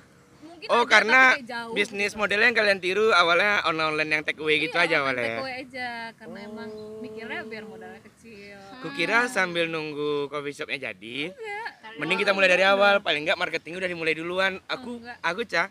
mungkin 0.64 0.80
oh 0.80 0.86
karena 0.88 1.36
jauh 1.44 1.76
bisnis 1.76 2.16
gitu. 2.16 2.20
modelnya 2.24 2.48
yang 2.48 2.58
kalian 2.58 2.80
tiru 2.80 3.12
awalnya 3.12 3.68
online 3.68 4.12
yang 4.20 4.24
take 4.24 4.40
away 4.40 4.64
gitu 4.64 4.76
Iya, 4.80 4.88
aja 4.88 4.96
makan 4.96 5.04
awalnya 5.04 5.24
ya? 5.24 5.28
take 5.28 5.44
away 5.44 5.56
aja 5.60 5.90
karena 6.16 6.40
emang 6.48 6.70
mikirnya 7.04 7.40
biar 7.44 7.64
modalnya 7.68 8.02
kecil 8.02 8.58
Kukira 8.84 9.32
sambil 9.32 9.72
nunggu 9.72 10.28
coffee 10.28 10.52
shopnya 10.52 10.92
jadi, 10.92 11.32
enggak 11.32 11.96
mending 12.00 12.20
kita 12.20 12.36
mulai 12.36 12.52
dari 12.52 12.68
awal. 12.68 13.00
Paling 13.00 13.24
enggak 13.24 13.40
marketing 13.40 13.80
udah 13.80 13.88
dimulai 13.88 14.12
duluan. 14.12 14.60
Aku 14.68 15.00
enggak. 15.00 15.18
aku 15.24 15.42
cah 15.48 15.68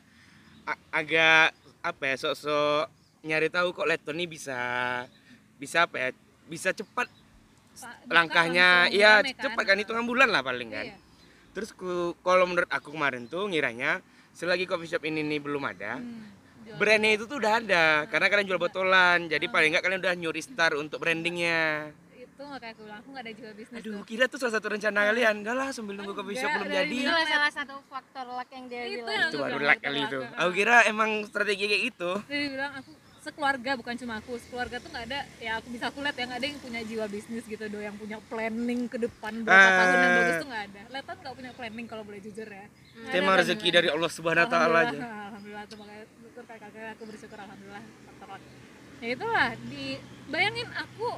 agak 0.88 1.52
apa 1.84 2.02
ya 2.08 2.16
sok-sok 2.16 2.88
nyari 3.28 3.52
tahu 3.52 3.76
kok 3.76 3.84
Leton 3.84 4.16
ini 4.16 4.32
bisa 4.32 4.60
bisa 5.60 5.84
apa 5.84 5.96
ya 5.98 6.08
bisa 6.48 6.72
cepat 6.72 7.10
langkahnya 8.08 8.88
iya 8.88 9.20
rame 9.20 9.36
cepat 9.36 9.64
kan 9.64 9.76
hitungan 9.76 10.08
bulan 10.08 10.32
lah 10.32 10.40
paling 10.40 10.72
kan. 10.72 10.86
Iya. 10.88 10.96
Terus 11.52 11.76
kalau 12.24 12.44
menurut 12.48 12.70
aku 12.72 12.96
kemarin 12.96 13.28
tuh 13.28 13.44
ngiranya 13.44 14.00
selagi 14.32 14.64
coffee 14.64 14.88
shop 14.88 15.02
ini 15.02 15.20
nih 15.22 15.38
belum 15.38 15.62
ada, 15.62 15.96
Hmm, 15.96 16.24
jual. 16.62 16.76
brandnya 16.76 17.12
itu 17.12 17.24
tuh 17.24 17.36
udah 17.36 17.52
ada 17.54 17.84
karena 18.06 18.26
kalian 18.26 18.46
jual 18.46 18.58
botolan. 18.58 19.18
Jadi 19.26 19.46
paling 19.46 19.70
enggak 19.70 19.82
kalian 19.82 20.00
udah 20.00 20.14
nyuri 20.14 20.40
star 20.40 20.72
untuk 20.74 20.98
brandingnya. 20.98 21.92
itu 22.14 22.42
makanya 22.42 22.72
aku 22.72 22.82
bilang 22.82 22.98
aku 22.98 23.08
nggak 23.08 23.22
ada 23.22 23.32
jiwa 23.32 23.50
bisnis 23.52 23.78
Aduh, 23.78 23.92
tuh 23.92 24.02
kira 24.04 24.24
tuh 24.24 24.34
salah 24.36 24.54
satu 24.56 24.66
rencana 24.68 25.00
kalian. 25.06 25.34
Udah 25.38 25.54
lah 25.54 25.68
sambil 25.70 25.94
nunggu 25.94 26.12
coffee 26.12 26.34
shop 26.34 26.48
Enggak, 26.48 26.64
belum 26.64 26.74
jadi. 26.74 26.98
Itulah 26.98 27.26
salah 27.28 27.50
satu 27.52 27.74
faktor 27.86 28.26
luck 28.26 28.48
yang 28.50 28.64
dia 28.66 28.82
Itu 28.82 28.90
bilang. 28.98 29.28
Itu 29.28 29.36
baru 29.38 29.54
itu 29.54 29.78
kali 29.78 30.00
itu. 30.00 30.18
luck. 30.18 30.38
Aku 30.38 30.50
kira 30.52 30.76
emang 30.84 31.10
strategi 31.22 31.64
kayak 31.66 31.82
gitu. 31.86 32.10
jadi 32.24 32.46
bilang 32.50 32.72
aku 32.74 32.90
sekeluarga 33.22 33.78
bukan 33.78 33.94
cuma 33.94 34.18
aku 34.18 34.34
sekeluarga 34.36 34.76
tuh 34.76 34.90
nggak 34.90 35.06
ada 35.06 35.20
ya 35.38 35.56
aku 35.56 35.70
bisa 35.70 35.86
aku 35.86 36.02
lihat 36.02 36.12
ya 36.12 36.24
nggak 36.26 36.40
ada 36.42 36.48
yang 36.48 36.58
punya 36.58 36.80
jiwa 36.82 37.04
bisnis 37.06 37.44
gitu 37.44 37.64
do 37.64 37.78
yang 37.78 37.94
punya 37.94 38.18
planning 38.26 38.86
ke 38.86 38.98
depan 38.98 39.32
berapa 39.40 39.54
Ah. 39.62 39.78
tahun 39.78 39.94
yang 39.96 40.12
bagus 40.12 40.34
tuh 40.34 40.48
nggak 40.48 40.64
ada 40.66 40.80
Leton 40.90 41.16
nggak 41.22 41.34
punya 41.34 41.52
planning 41.54 41.86
kalau 41.86 42.02
boleh 42.02 42.18
jujur 42.18 42.44
ya 42.44 42.66
ada 42.66 43.08
Tema 43.08 43.30
kan, 43.30 43.38
rezeki 43.40 43.68
dari. 43.70 43.88
Allah 43.88 44.10
Subhanahu 44.10 44.44
wa 44.44 44.50
taala 44.50 44.78
aja. 44.84 44.98
Alhamdulillah, 45.00 45.64
tuh 45.64 45.76
makanya 45.78 46.04
syukur 46.12 46.44
kakak 46.44 46.70
aku 46.92 47.02
bersyukur 47.06 47.38
alhamdulillah 47.38 47.84
faktor 48.04 48.28
luck. 48.28 48.42
ya 48.98 49.08
itulah 49.10 49.48
di 49.64 49.84
bayangin 50.26 50.68
aku 50.72 51.08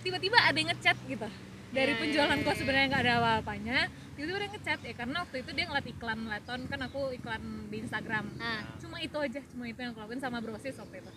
tiba-tiba 0.00 0.38
ada 0.38 0.56
yang 0.56 0.70
ngechat 0.70 0.96
gitu 1.04 1.28
dari 1.72 1.92
Iya, 1.96 2.00
penjualanku 2.04 2.50
sebenarnya 2.52 2.86
nggak 2.92 3.04
ada 3.08 3.14
apa-apanya 3.16 3.78
tiba-tiba 4.12 4.38
dia 4.44 4.50
ngechat 4.52 4.80
ya 4.84 4.92
karena 4.92 5.16
waktu 5.24 5.36
itu 5.40 5.50
dia 5.56 5.64
ngeliat 5.64 5.86
iklan 5.88 6.20
Leton 6.28 6.60
kan 6.68 6.80
aku 6.84 7.00
iklan 7.16 7.42
di 7.72 7.76
Instagram. 7.80 8.24
Nah, 8.36 8.60
cuma 8.76 8.96
itu 9.00 9.16
aja 9.16 9.40
cuma 9.50 9.64
itu 9.64 9.78
yang 9.80 9.96
aku 9.96 10.00
lakuin 10.04 10.20
sama 10.20 10.38
brosis 10.44 10.76
waktu 10.76 11.00
itu. 11.00 11.12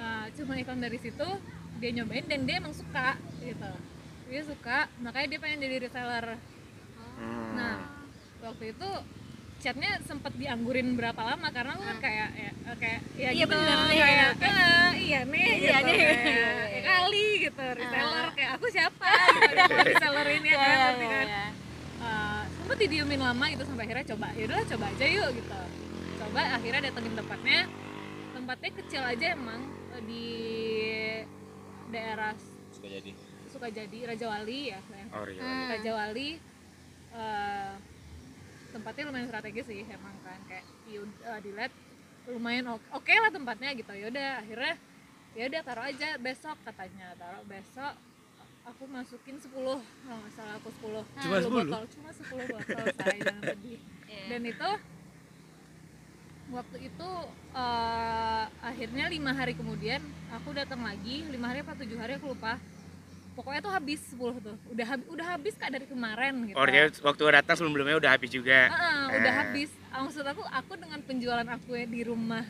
Nah, 0.00 0.24
cuma 0.32 0.52
iklan 0.56 0.80
dari 0.80 0.98
situ 0.98 1.28
dia 1.78 1.90
nyobain 1.92 2.24
dan 2.24 2.48
dia 2.48 2.56
emang 2.56 2.72
suka 2.72 3.20
gitu. 3.44 3.72
Dia 4.32 4.42
suka 4.48 4.88
makanya 5.04 5.36
dia 5.36 5.40
pengen 5.44 5.60
jadi 5.60 5.76
reseller. 5.86 6.26
Hmm. 7.18 7.50
nah 7.58 7.82
waktu 8.38 8.70
itu 8.70 8.90
chatnya 9.58 9.90
sempet 10.00 10.32
dianggurin 10.34 10.94
berapa 10.94 11.18
lama 11.18 11.48
karena 11.50 11.74
aku 11.74 11.82
kan 11.82 11.98
kayak 11.98 12.28
ya, 12.32 12.50
kayak 12.76 13.00
ya 13.12 13.28
Iya, 13.28 13.30
gitu 13.36 13.50
bener 13.52 13.78
kayak 13.90 14.08
ya. 14.08 14.28
"Ah, 14.48 14.92
iya 14.94 15.20
nih 15.24 15.46
Iya 15.58 15.76
gitu 15.76 15.90
nih. 15.90 15.98
kayak, 15.98 16.66
"Ya 16.70 16.80
kali 16.86 17.26
gitu 17.42 17.64
reseller 17.74 18.26
kayak 18.32 18.50
aku 18.54 18.66
siapa 18.70 19.10
gitu 19.34 19.74
reseller 19.90 20.28
ini 20.30 20.48
ya 20.48 20.54
Iya, 20.54 20.56
kan 20.56 20.68
iya, 20.68 20.78
ngerti 20.78 21.06
kan 21.06 21.26
iya. 21.26 21.44
uh, 21.98 22.42
sempet 22.54 22.76
didiemin 22.78 23.20
lama 23.20 23.44
gitu 23.50 23.62
sampai 23.64 23.84
akhirnya 23.84 24.06
coba 24.08 24.26
yaudah 24.32 24.60
coba 24.64 24.84
aja 24.88 25.06
yuk 25.06 25.28
gitu 25.34 25.60
coba 26.18 26.40
akhirnya 26.54 26.80
datengin 26.84 27.14
tempatnya 27.14 27.58
tempatnya 28.28 28.70
kecil 28.76 29.02
aja 29.02 29.26
emang 29.34 29.60
eh, 29.90 30.02
di 30.04 30.24
daerah 31.88 32.32
Suka 32.70 32.86
jadi. 32.86 33.10
Sukajadi 33.48 33.98
Raja 34.04 34.26
Wali 34.28 34.60
ya. 34.68 34.78
Oh, 35.10 35.24
iya. 35.24 35.40
Hmm. 35.40 35.66
Raja 35.66 35.90
Wali 35.96 36.28
eh, 37.10 37.70
tempatnya 38.68 39.04
lumayan 39.06 39.26
strategis 39.26 39.66
sih 39.66 39.82
emang 39.82 40.14
kan 40.20 40.38
kayak 40.44 40.62
yud- 40.86 41.22
eh, 41.22 41.40
dilihat 41.40 41.72
lumayan 42.26 42.66
oke 42.70 42.84
oke 42.92 43.08
lah 43.10 43.30
tempatnya 43.30 43.72
gitu. 43.72 43.90
Yaudah 43.90 44.28
akhirnya 44.38 44.74
yaudah 45.32 45.60
taruh 45.62 45.84
aja 45.84 46.08
besok 46.18 46.56
katanya. 46.62 47.12
Taruh 47.14 47.44
besok 47.44 47.94
aku 48.64 48.84
masukin 48.84 49.36
10 49.36 49.48
kalau 49.48 49.80
nggak 50.20 50.32
salah 50.34 50.54
aku 50.56 50.68
10 50.68 51.00
Cuma 51.18 51.36
10 51.38 51.48
10? 51.48 51.56
botol 51.64 51.82
cuma 51.88 52.10
10 52.12 52.52
botol 52.52 52.84
saya 52.94 53.18
jangan 53.24 53.42
sedih. 53.48 53.78
Iya. 54.04 54.24
dan 54.28 54.42
itu 54.44 54.70
waktu 56.48 56.76
itu 56.82 57.08
eh, 57.54 58.44
akhirnya 58.62 59.04
lima 59.06 59.32
hari 59.32 59.52
kemudian 59.52 60.00
aku 60.30 60.52
datang 60.52 60.80
lagi. 60.80 61.24
Lima 61.26 61.48
hari 61.48 61.60
apa 61.60 61.72
tujuh 61.74 61.96
hari 61.96 62.16
aku 62.16 62.32
lupa 62.32 62.60
pokoknya 63.38 63.60
tuh 63.62 63.70
habis 63.70 64.02
10 64.10 64.18
tuh 64.42 64.56
udah 64.66 64.86
habis 64.88 65.06
udah 65.06 65.26
habis 65.28 65.54
kak 65.54 65.70
dari 65.70 65.86
kemarin 65.86 66.42
gitu 66.44 66.58
Oh, 66.58 66.66
dia 66.66 66.90
waktu 66.98 67.22
datang 67.30 67.54
sebelum-sebelumnya 67.54 67.96
udah 67.96 68.10
habis 68.10 68.28
juga. 68.28 68.66
Ah, 68.68 69.06
udah 69.08 69.30
Ah. 69.30 69.36
habis 69.40 69.70
Ah, 69.88 70.02
maksud 70.02 70.20
aku 70.22 70.42
aku 70.42 70.72
dengan 70.74 70.98
penjualan 71.00 71.46
aku 71.46 71.70
ya 71.72 71.86
di 71.86 72.02
rumah 72.02 72.42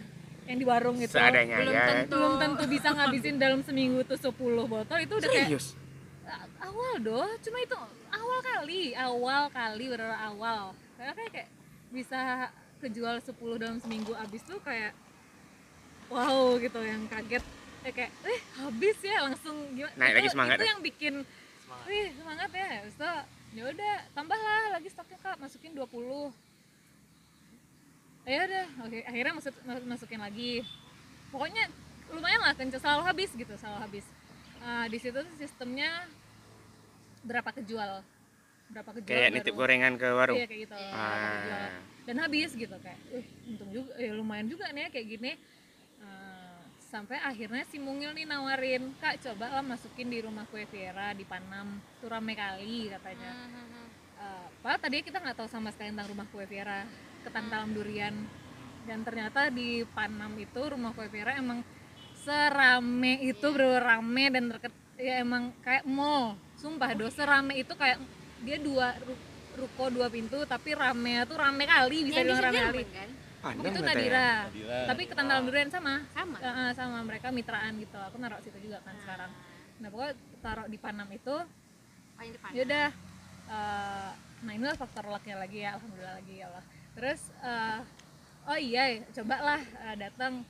yang 0.45 0.57
di 0.57 0.65
warung 0.65 0.97
itu 0.97 1.13
Seadanya 1.13 1.61
belum 1.61 1.71
ya. 1.71 1.85
tentu. 1.87 2.17
belum 2.17 2.35
tentu 2.39 2.65
bisa 2.67 2.89
ngabisin 2.91 3.37
dalam 3.37 3.61
seminggu 3.61 4.01
tuh 4.03 4.17
10 4.17 4.33
botol 4.65 4.97
itu 4.97 5.13
udah 5.15 5.29
kayak 5.29 5.47
Serius? 5.47 5.67
A- 6.25 6.49
awal 6.63 6.93
doh 6.99 7.29
cuma 7.39 7.59
itu 7.59 7.77
awal 8.11 8.39
kali 8.43 8.83
awal 8.93 9.43
kali 9.51 9.85
bener 9.87 10.09
awal 10.15 10.73
kayak 10.97 11.15
kayak, 11.15 11.31
kayak 11.31 11.49
bisa 11.91 12.21
kejual 12.79 13.17
10 13.19 13.29
dalam 13.57 13.77
seminggu 13.77 14.17
abis 14.17 14.41
tuh 14.43 14.57
kayak 14.59 14.97
wow 16.09 16.57
gitu 16.57 16.81
yang 16.81 17.05
kaget 17.07 17.45
eh, 17.89 17.95
kayak 17.95 18.13
eh 18.23 18.41
habis 18.59 18.97
ya 19.01 19.17
langsung 19.23 19.57
gimana 19.73 19.95
Naik 19.95 20.13
lagi 20.15 20.23
Itu- 20.23 20.35
semangat 20.35 20.55
itu 20.55 20.63
ya? 20.63 20.71
yang 20.71 20.83
bikin 20.83 21.15
Semangat. 21.59 21.87
wih 21.87 22.09
semangat 22.15 22.51
ya 22.53 22.69
itu 22.85 23.11
ya 23.51 23.63
udah 23.67 23.95
tambahlah 24.13 24.65
lagi 24.71 24.89
stoknya 24.89 25.19
kak 25.19 25.37
masukin 25.39 25.73
20 25.73 25.89
ya 28.29 28.41
udah 28.45 28.67
oke 28.83 28.99
akhirnya 29.03 29.33
masuk 29.35 29.55
masukin 29.87 30.21
lagi 30.21 30.53
pokoknya 31.29 31.65
lumayan 32.11 32.41
lah 32.41 32.53
kenceng 32.53 32.77
selalu 32.79 33.03
habis 33.05 33.31
gitu 33.33 33.55
selalu 33.55 33.81
habis 33.83 34.07
Ah, 34.59 34.85
di 34.85 34.99
situ 34.99 35.15
tuh 35.15 35.35
sistemnya 35.39 36.03
berapa 37.23 37.47
kejual 37.53 38.03
berapa 38.69 38.91
kejual 38.91 39.07
Kayak 39.09 39.23
baru- 39.25 39.37
nitip 39.39 39.55
gorengan 39.55 39.95
ke 39.95 40.07
warung. 40.11 40.35
iya 40.35 40.45
kayak 40.45 40.61
gitu. 40.67 40.75
Ah. 40.75 41.71
dan 42.05 42.17
habis 42.19 42.51
gitu 42.53 42.75
kayak 42.75 42.99
uh 43.09 43.27
untung 43.47 43.71
juga 43.71 43.95
ya 43.95 44.13
lumayan 44.13 44.45
juga 44.45 44.67
nih 44.69 44.83
ya 44.83 44.91
kayak 44.91 45.07
gini 45.09 45.33
sampai 46.89 47.21
akhirnya 47.21 47.69
si 47.69 47.77
Mungil 47.77 48.17
nih 48.17 48.25
nawarin 48.25 48.97
kak 48.97 49.21
coba 49.21 49.61
lah 49.61 49.65
masukin 49.65 50.09
di 50.09 50.25
rumah 50.25 50.49
kue 50.49 50.65
Viera 50.65 51.13
di 51.13 51.23
Panam. 51.29 51.79
Tuh 52.01 52.09
rame 52.09 52.33
kali 52.33 52.89
katanya. 52.89 53.33
Eh, 54.19 54.47
Pak 54.65 54.89
tadi 54.89 55.05
kita 55.05 55.21
nggak 55.21 55.37
tahu 55.37 55.49
sama 55.49 55.69
sekali 55.71 55.93
tentang 55.93 56.09
rumah 56.09 56.27
kue 56.33 56.49
Viera 56.49 56.89
ketan 57.23 57.53
talam 57.53 57.77
durian. 57.77 58.17
Dan 58.89 59.05
ternyata 59.05 59.53
di 59.53 59.85
Panam 59.93 60.33
itu 60.41 60.61
rumah 60.65 60.97
kue 60.97 61.13
Viera 61.13 61.37
emang 61.37 61.61
serame 62.25 63.21
itu 63.25 63.47
bener 63.53 63.85
rame 63.85 64.25
dan 64.33 64.45
terket 64.49 64.73
ya 64.97 65.21
emang 65.21 65.53
kayak 65.61 65.85
mall. 65.85 66.41
Sumpah 66.57 66.97
do 66.97 67.07
serame 67.13 67.61
itu 67.61 67.77
kayak 67.77 68.01
dia 68.43 68.57
dua 68.57 68.97
ru- 69.05 69.27
ruko 69.61 69.93
dua 69.93 70.09
pintu 70.09 70.41
tapi 70.49 70.73
rame 70.73 71.27
tuh 71.29 71.37
rame 71.37 71.69
kali 71.69 72.09
bisa 72.09 72.25
yang 72.25 72.33
dibilang 72.33 72.49
rame 72.49 72.61
kali. 72.65 72.85
Kan 72.97 73.28
Pandang 73.39 73.73
itu. 73.73 73.83
Nadira. 73.83 74.29
Nadira. 74.51 74.79
tapi 74.91 75.03
ketan 75.07 75.27
talam 75.31 75.45
durian 75.47 75.71
sama. 75.71 75.95
Sama. 76.11 76.37
Eh, 76.39 76.73
sama 76.75 76.99
mereka 77.07 77.29
mitraan 77.31 77.79
gitu. 77.79 77.99
Aku 77.99 78.17
naruh 78.19 78.41
situ 78.43 78.59
juga 78.59 78.83
kan 78.83 78.95
sekarang. 79.03 79.31
Nah 79.79 79.89
pokoknya 79.93 80.15
taruh 80.43 80.67
di 80.67 80.79
Panam 80.79 81.09
itu. 81.15 81.37
Oh 82.19 82.23
yang 82.27 82.35
depan 82.35 82.51
ya 82.51 82.63
udah 82.67 82.89
eh, 83.49 84.11
nah 84.39 84.53
inilah 84.55 84.77
faktor 84.79 85.05
lucknya 85.07 85.37
lagi 85.39 85.59
ya. 85.63 85.79
Alhamdulillah 85.79 86.15
lagi 86.19 86.35
ya 86.39 86.45
Allah. 86.51 86.65
Terus 86.99 87.21
eh, 87.43 87.81
oh 88.49 88.59
iya 88.59 88.85
cobalah 89.15 89.61
eh, 89.63 89.97
datang. 89.97 90.43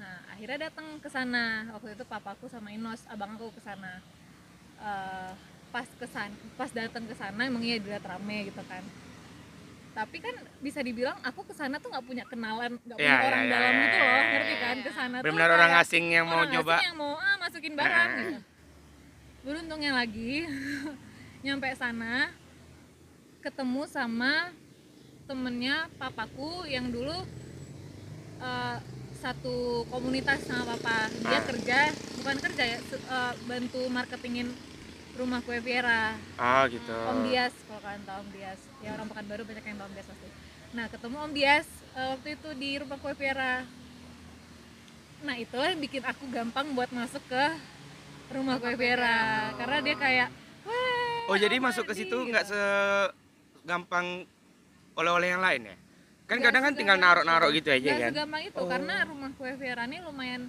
Nah 0.00 0.14
akhirnya 0.32 0.72
datang 0.72 0.96
ke 0.96 1.08
sana. 1.12 1.68
Waktu 1.76 1.92
itu 1.92 2.04
papaku 2.08 2.48
sama 2.48 2.72
Inos 2.72 3.04
abang 3.12 3.36
aku 3.36 3.52
ke 3.52 3.60
sana. 3.60 4.00
Eh, 4.80 5.32
pas 5.70 5.86
kesan 5.86 6.30
pas 6.58 6.70
datang 6.74 7.06
ke 7.06 7.14
sana 7.14 7.46
emang 7.46 7.62
iya 7.62 7.78
dilihat 7.78 8.02
rame 8.02 8.50
gitu 8.50 8.62
kan 8.66 8.82
tapi 9.90 10.16
kan 10.18 10.32
bisa 10.58 10.80
dibilang 10.80 11.18
aku 11.20 11.42
ke 11.42 11.52
sana 11.52 11.76
tuh 11.76 11.90
nggak 11.90 12.04
punya 12.04 12.24
kenalan 12.24 12.78
nggak 12.78 12.96
punya 12.96 13.10
Ya, 13.10 13.16
ya, 13.16 13.26
orang 13.26 13.42
ya, 13.42 13.50
dalam 13.50 13.72
ya, 13.72 13.80
gitu 13.80 13.96
ya, 13.96 14.00
loh 14.00 14.14
ya, 14.14 14.28
ngerti 14.30 14.54
kan 14.54 14.70
ya. 14.72 14.82
ke 14.82 14.90
sana 14.90 15.14
tuh 15.14 15.24
Benar-benar 15.24 15.50
orang 15.52 15.72
asing 15.76 16.04
yang 16.08 16.26
mau 16.26 16.38
orang 16.38 16.52
nyoba. 16.52 16.74
asing 16.74 16.86
yang 16.86 16.96
mau 16.96 17.14
ah, 17.16 17.36
masukin 17.36 17.72
barang 17.74 18.10
gitu. 18.16 18.38
Beruntungnya 19.44 19.92
lagi 19.94 20.32
nyampe 21.44 21.68
sana 21.74 22.14
ketemu 23.40 23.82
sama 23.86 24.52
temennya 25.24 25.76
papaku 25.96 26.66
yang 26.66 26.88
dulu 26.88 27.16
eh, 28.38 28.76
satu 29.14 29.56
komunitas 29.86 30.40
sama 30.42 30.64
papa. 30.70 31.08
Dia 31.18 31.34
Ah. 31.34 31.44
kerja 31.44 31.78
bukan 32.16 32.36
kerja 32.38 32.64
ya, 32.66 32.78
eh, 32.80 33.32
bantu 33.44 33.80
marketingin 33.86 34.48
rumah 35.14 35.40
kue 35.40 35.58
Viera. 35.58 36.14
Oh 36.36 36.62
gitu. 36.66 36.94
Om 36.94 37.20
Dias 37.26 37.54
kalau 37.66 37.80
kalian 37.80 38.02
tahu 38.04 38.18
Om 38.22 38.30
Dias. 38.30 38.60
Ya 38.80 38.90
orang 38.94 39.08
Pekanbaru 39.08 39.42
banyak 39.44 39.64
yang 39.64 39.76
tahu 39.76 39.86
Om 39.86 39.94
Dias 39.94 40.08
pasti. 40.08 40.28
Nah, 40.70 40.86
ketemu 40.86 41.16
Om 41.18 41.32
Dias 41.32 41.66
eh, 41.92 42.08
waktu 42.08 42.28
itu 42.34 42.48
di 42.54 42.70
rumah 42.78 42.96
kue 42.96 43.14
Viera. 43.14 43.54
Nah, 45.20 45.34
itulah 45.36 45.68
yang 45.68 45.80
bikin 45.80 46.00
aku 46.00 46.24
gampang 46.28 46.72
buat 46.72 46.88
masuk 46.90 47.20
ke 47.28 47.44
rumah 48.30 48.56
kue 48.56 48.72
Viera 48.74 49.50
karena 49.54 49.78
dia 49.80 49.96
kayak 49.96 50.28
Wah, 50.62 51.28
Oh 51.28 51.36
jadi 51.36 51.56
Om 51.56 51.62
masuk 51.62 51.84
ke 51.84 51.92
Adi," 51.92 52.00
situ 52.00 52.16
gitu. 52.16 52.30
nggak 52.30 52.44
segampang 52.46 54.24
oleh-oleh 54.94 55.28
yang 55.30 55.42
lain 55.42 55.62
ya? 55.66 55.76
Kan 56.24 56.38
kadang 56.38 56.62
kan 56.62 56.72
tinggal 56.72 56.94
narok-narok 56.96 57.50
itu. 57.50 57.58
gitu 57.60 57.68
aja 57.74 57.82
Nggak 57.82 58.00
kan? 58.00 58.10
segampang 58.14 58.42
itu 58.46 58.62
karena 58.64 58.94
rumah 59.04 59.30
kue 59.34 59.52
Viera 59.58 59.84
ini 59.84 59.98
lumayan 60.00 60.42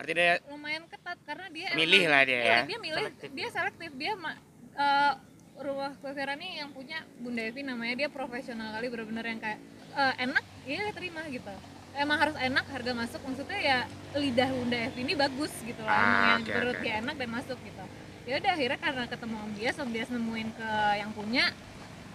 Artinya 0.00 0.16
dia 0.18 0.34
lumayan 0.48 0.84
ketat 0.88 1.18
karena 1.22 1.46
dia 1.52 1.68
milih 1.76 2.00
emang- 2.00 2.10
lah 2.10 2.22
dia 2.24 2.32
Iya, 2.34 2.48
ya. 2.50 2.60
dia 2.64 2.78
milih, 2.80 3.04
Selektif. 3.04 3.28
dia 3.30 3.48
selektif, 3.52 3.90
dia 3.94 4.12
ma- 4.16 4.40
eh, 4.74 5.12
rumah 5.60 5.92
kue 5.94 6.10
Vera 6.10 6.32
nih 6.34 6.50
yang 6.56 6.72
punya 6.72 6.98
Bunda 7.16 7.42
Evi 7.42 7.60
namanya 7.60 7.94
dia 7.94 8.08
profesional 8.08 8.72
kali 8.72 8.88
bener-bener 8.88 9.24
yang 9.26 9.36
kayak 9.38 9.60
eh, 9.90 10.14
enak, 10.22 10.44
ya 10.64 10.88
terima 10.90 11.20
gitu. 11.28 11.52
Emang 11.92 12.16
harus 12.16 12.36
enak, 12.38 12.64
harga 12.64 12.92
masuk 12.94 13.20
maksudnya 13.20 13.58
ya 13.58 13.78
lidah 14.14 14.48
Bunda 14.48 14.78
Evi 14.80 15.00
ini 15.02 15.12
bagus 15.14 15.52
gitu 15.60 15.80
loh, 15.80 15.90
Ah, 15.90 16.32
yang 16.32 16.42
oke, 16.42 16.52
perut 16.54 16.74
oke. 16.74 16.80
dia 16.80 16.94
enak 16.96 17.14
dan 17.14 17.28
masuk 17.28 17.58
gitu. 17.60 17.84
Ya 18.24 18.34
udah 18.38 18.50
akhirnya 18.50 18.78
karena 18.78 19.04
ketemu 19.04 19.36
Om 19.36 19.52
Dias, 19.52 19.76
Om 19.76 19.90
Dias 19.90 20.08
nemuin 20.08 20.48
ke 20.54 20.70
yang 20.96 21.10
punya, 21.10 21.44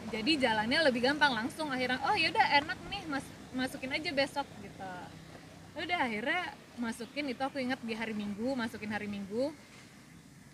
jadi 0.07 0.31
jalannya 0.39 0.79
lebih 0.81 1.01
gampang 1.03 1.35
langsung 1.35 1.67
akhirnya 1.67 1.99
oh 2.01 2.15
yaudah 2.15 2.45
enak 2.55 2.77
nih 2.87 3.03
mas 3.05 3.25
masukin 3.51 3.91
aja 3.91 4.09
besok 4.11 4.47
gitu. 4.57 4.89
Udah 5.75 5.99
akhirnya 6.01 6.41
masukin 6.77 7.25
itu 7.27 7.41
aku 7.41 7.59
ingat 7.59 7.79
di 7.81 7.91
hari 7.91 8.11
Minggu, 8.11 8.55
masukin 8.55 8.89
hari 8.89 9.07
Minggu 9.07 9.51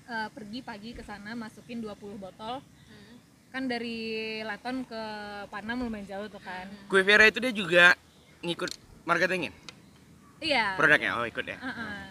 eh, 0.04 0.30
pergi 0.34 0.60
pagi 0.60 0.92
ke 0.92 1.02
sana 1.02 1.34
masukin 1.34 1.80
20 1.80 1.96
botol 2.18 2.60
Hmm. 2.62 3.16
kan 3.48 3.64
dari 3.64 4.00
Laton 4.44 4.84
ke 4.84 5.02
Panam 5.48 5.80
lumayan 5.82 6.04
jauh 6.04 6.28
tuh 6.28 6.40
kan 6.40 6.68
Kue 6.88 7.00
Vera 7.02 7.24
itu 7.24 7.40
dia 7.40 7.52
juga 7.52 7.96
ngikut 8.42 8.68
marketingin 9.04 9.54
iya 10.40 10.76
produknya. 10.76 11.16
Oh 11.16 11.24
ikut 11.24 11.46
ya. 11.46 11.56
Heeh. 11.56 12.04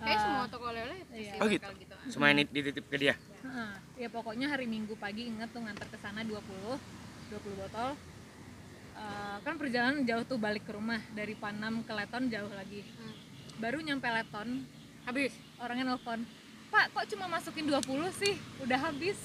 kayak 0.00 0.10
Eh, 0.10 0.18
semua 0.18 0.44
toko 0.48 0.64
oleh-oleh 0.66 0.98
iya. 1.12 1.38
Oh, 1.38 1.46
gitu. 1.46 1.62
gitu 1.76 1.94
Semuanya 2.08 2.40
ini 2.40 2.44
dititip 2.48 2.88
ke 2.88 2.96
dia. 2.96 3.14
heeh. 3.44 3.70
ya 4.00 4.08
pokoknya 4.08 4.48
hari 4.48 4.66
Minggu 4.66 4.96
pagi 4.96 5.28
inget 5.28 5.52
tuh 5.52 5.62
nganter 5.62 5.86
ke 5.86 5.98
sana 6.00 6.24
20 6.24 6.42
20 7.30 7.60
botol 7.60 7.94
Eh, 9.00 9.36
kan 9.40 9.56
perjalanan 9.56 10.04
jauh 10.04 10.24
tuh 10.28 10.36
balik 10.36 10.68
ke 10.68 10.72
rumah 10.76 11.00
dari 11.16 11.32
Panam 11.32 11.80
ke 11.80 11.92
Leton 11.92 12.28
jauh 12.28 12.52
lagi. 12.52 12.84
Hmm. 12.84 13.14
baru 13.60 13.76
nyampe 13.84 14.08
Leton 14.08 14.64
habis? 15.04 15.36
orangnya 15.60 15.92
nelfon 15.92 16.24
Pak 16.72 16.96
kok 16.96 17.04
cuma 17.12 17.28
masukin 17.28 17.68
20 17.68 18.08
sih? 18.14 18.40
Udah 18.64 18.78
habis. 18.88 19.20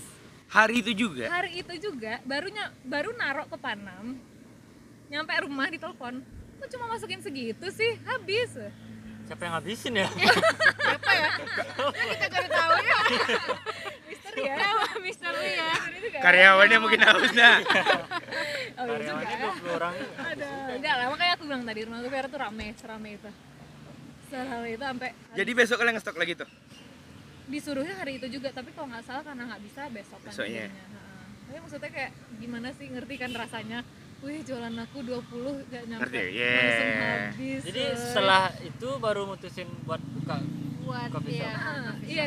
Hari 0.51 0.83
itu 0.83 0.91
juga. 1.07 1.29
hari 1.31 1.63
itu 1.63 1.73
juga 1.91 2.19
barunya 2.23 2.71
baru 2.83 3.11
narok 3.15 3.51
ke 3.51 3.57
Panam 3.59 4.15
nyampe 5.11 5.31
rumah 5.43 5.67
ditelepon 5.67 6.23
kok 6.59 6.69
cuma 6.71 6.85
masukin 6.87 7.19
segitu 7.19 7.67
sih? 7.71 7.99
Habis. 8.07 8.55
Siapa 9.27 9.41
yang 9.43 9.55
habisin 9.59 9.93
ya? 9.99 10.07
apa 10.95 11.11
ya? 11.11 11.29
Kita 12.15 12.25
gak 12.31 12.47
tahu 12.47 12.75
ya 12.79 13.01
ya 14.49 14.55
misteri 14.99 15.49
ya 15.55 15.69
Misteri 15.71 15.97
juga. 16.03 16.19
Karyawannya 16.19 16.77
mungkin 16.79 17.01
haus 17.03 17.31
dah. 17.31 17.55
oh, 18.79 18.85
iya 18.85 18.97
juga 18.99 19.25
Karyawannya 19.25 19.35
ya 19.35 19.49
20 19.55 19.77
orang. 19.79 19.93
ada 20.17 20.49
enggak 20.75 20.93
lah 20.97 21.05
makanya 21.11 21.33
aku 21.37 21.43
bilang 21.47 21.63
tadi 21.63 21.79
rumah 21.85 21.99
Vera 22.05 22.27
tuh 22.27 22.39
rame 22.39 22.65
serame 22.75 23.09
itu 23.15 23.29
serame 24.25 24.67
itu 24.73 24.83
sampai 24.83 25.09
Jadi 25.33 25.51
besok 25.53 25.75
kalian 25.79 25.93
ngestok 25.95 26.17
lagi 26.17 26.33
tuh. 26.35 26.49
disuruhnya 27.45 27.93
hari 27.93 28.17
itu 28.17 28.25
juga 28.27 28.49
tapi 28.49 28.73
kalau 28.73 28.89
nggak 28.89 29.05
salah 29.05 29.21
karena 29.21 29.45
nggak 29.45 29.61
bisa 29.61 29.81
besok 29.93 30.17
kan 30.25 30.33
Besoknya. 30.33 30.65
tapi 31.45 31.57
maksudnya 31.61 31.91
kayak 31.93 32.11
gimana 32.41 32.67
sih 32.73 32.89
ngerti 32.89 33.15
kan 33.21 33.31
rasanya 33.37 33.79
wih 34.25 34.41
jualan 34.41 34.73
aku 34.81 34.97
20 35.05 35.69
gak 35.69 35.83
nyampe 35.85 36.09
Ngerti, 36.09 36.17
langsung 36.33 36.89
yeah. 36.89 37.29
habis 37.29 37.61
Jadi 37.69 37.83
setelah 37.93 38.43
itu 38.65 38.89
baru 38.97 39.29
mutusin 39.29 39.69
buat 39.85 40.01
buka 40.01 40.41
buat 40.81 41.09
shop. 41.13 41.45
Ah, 41.45 41.93
iya 42.01 42.25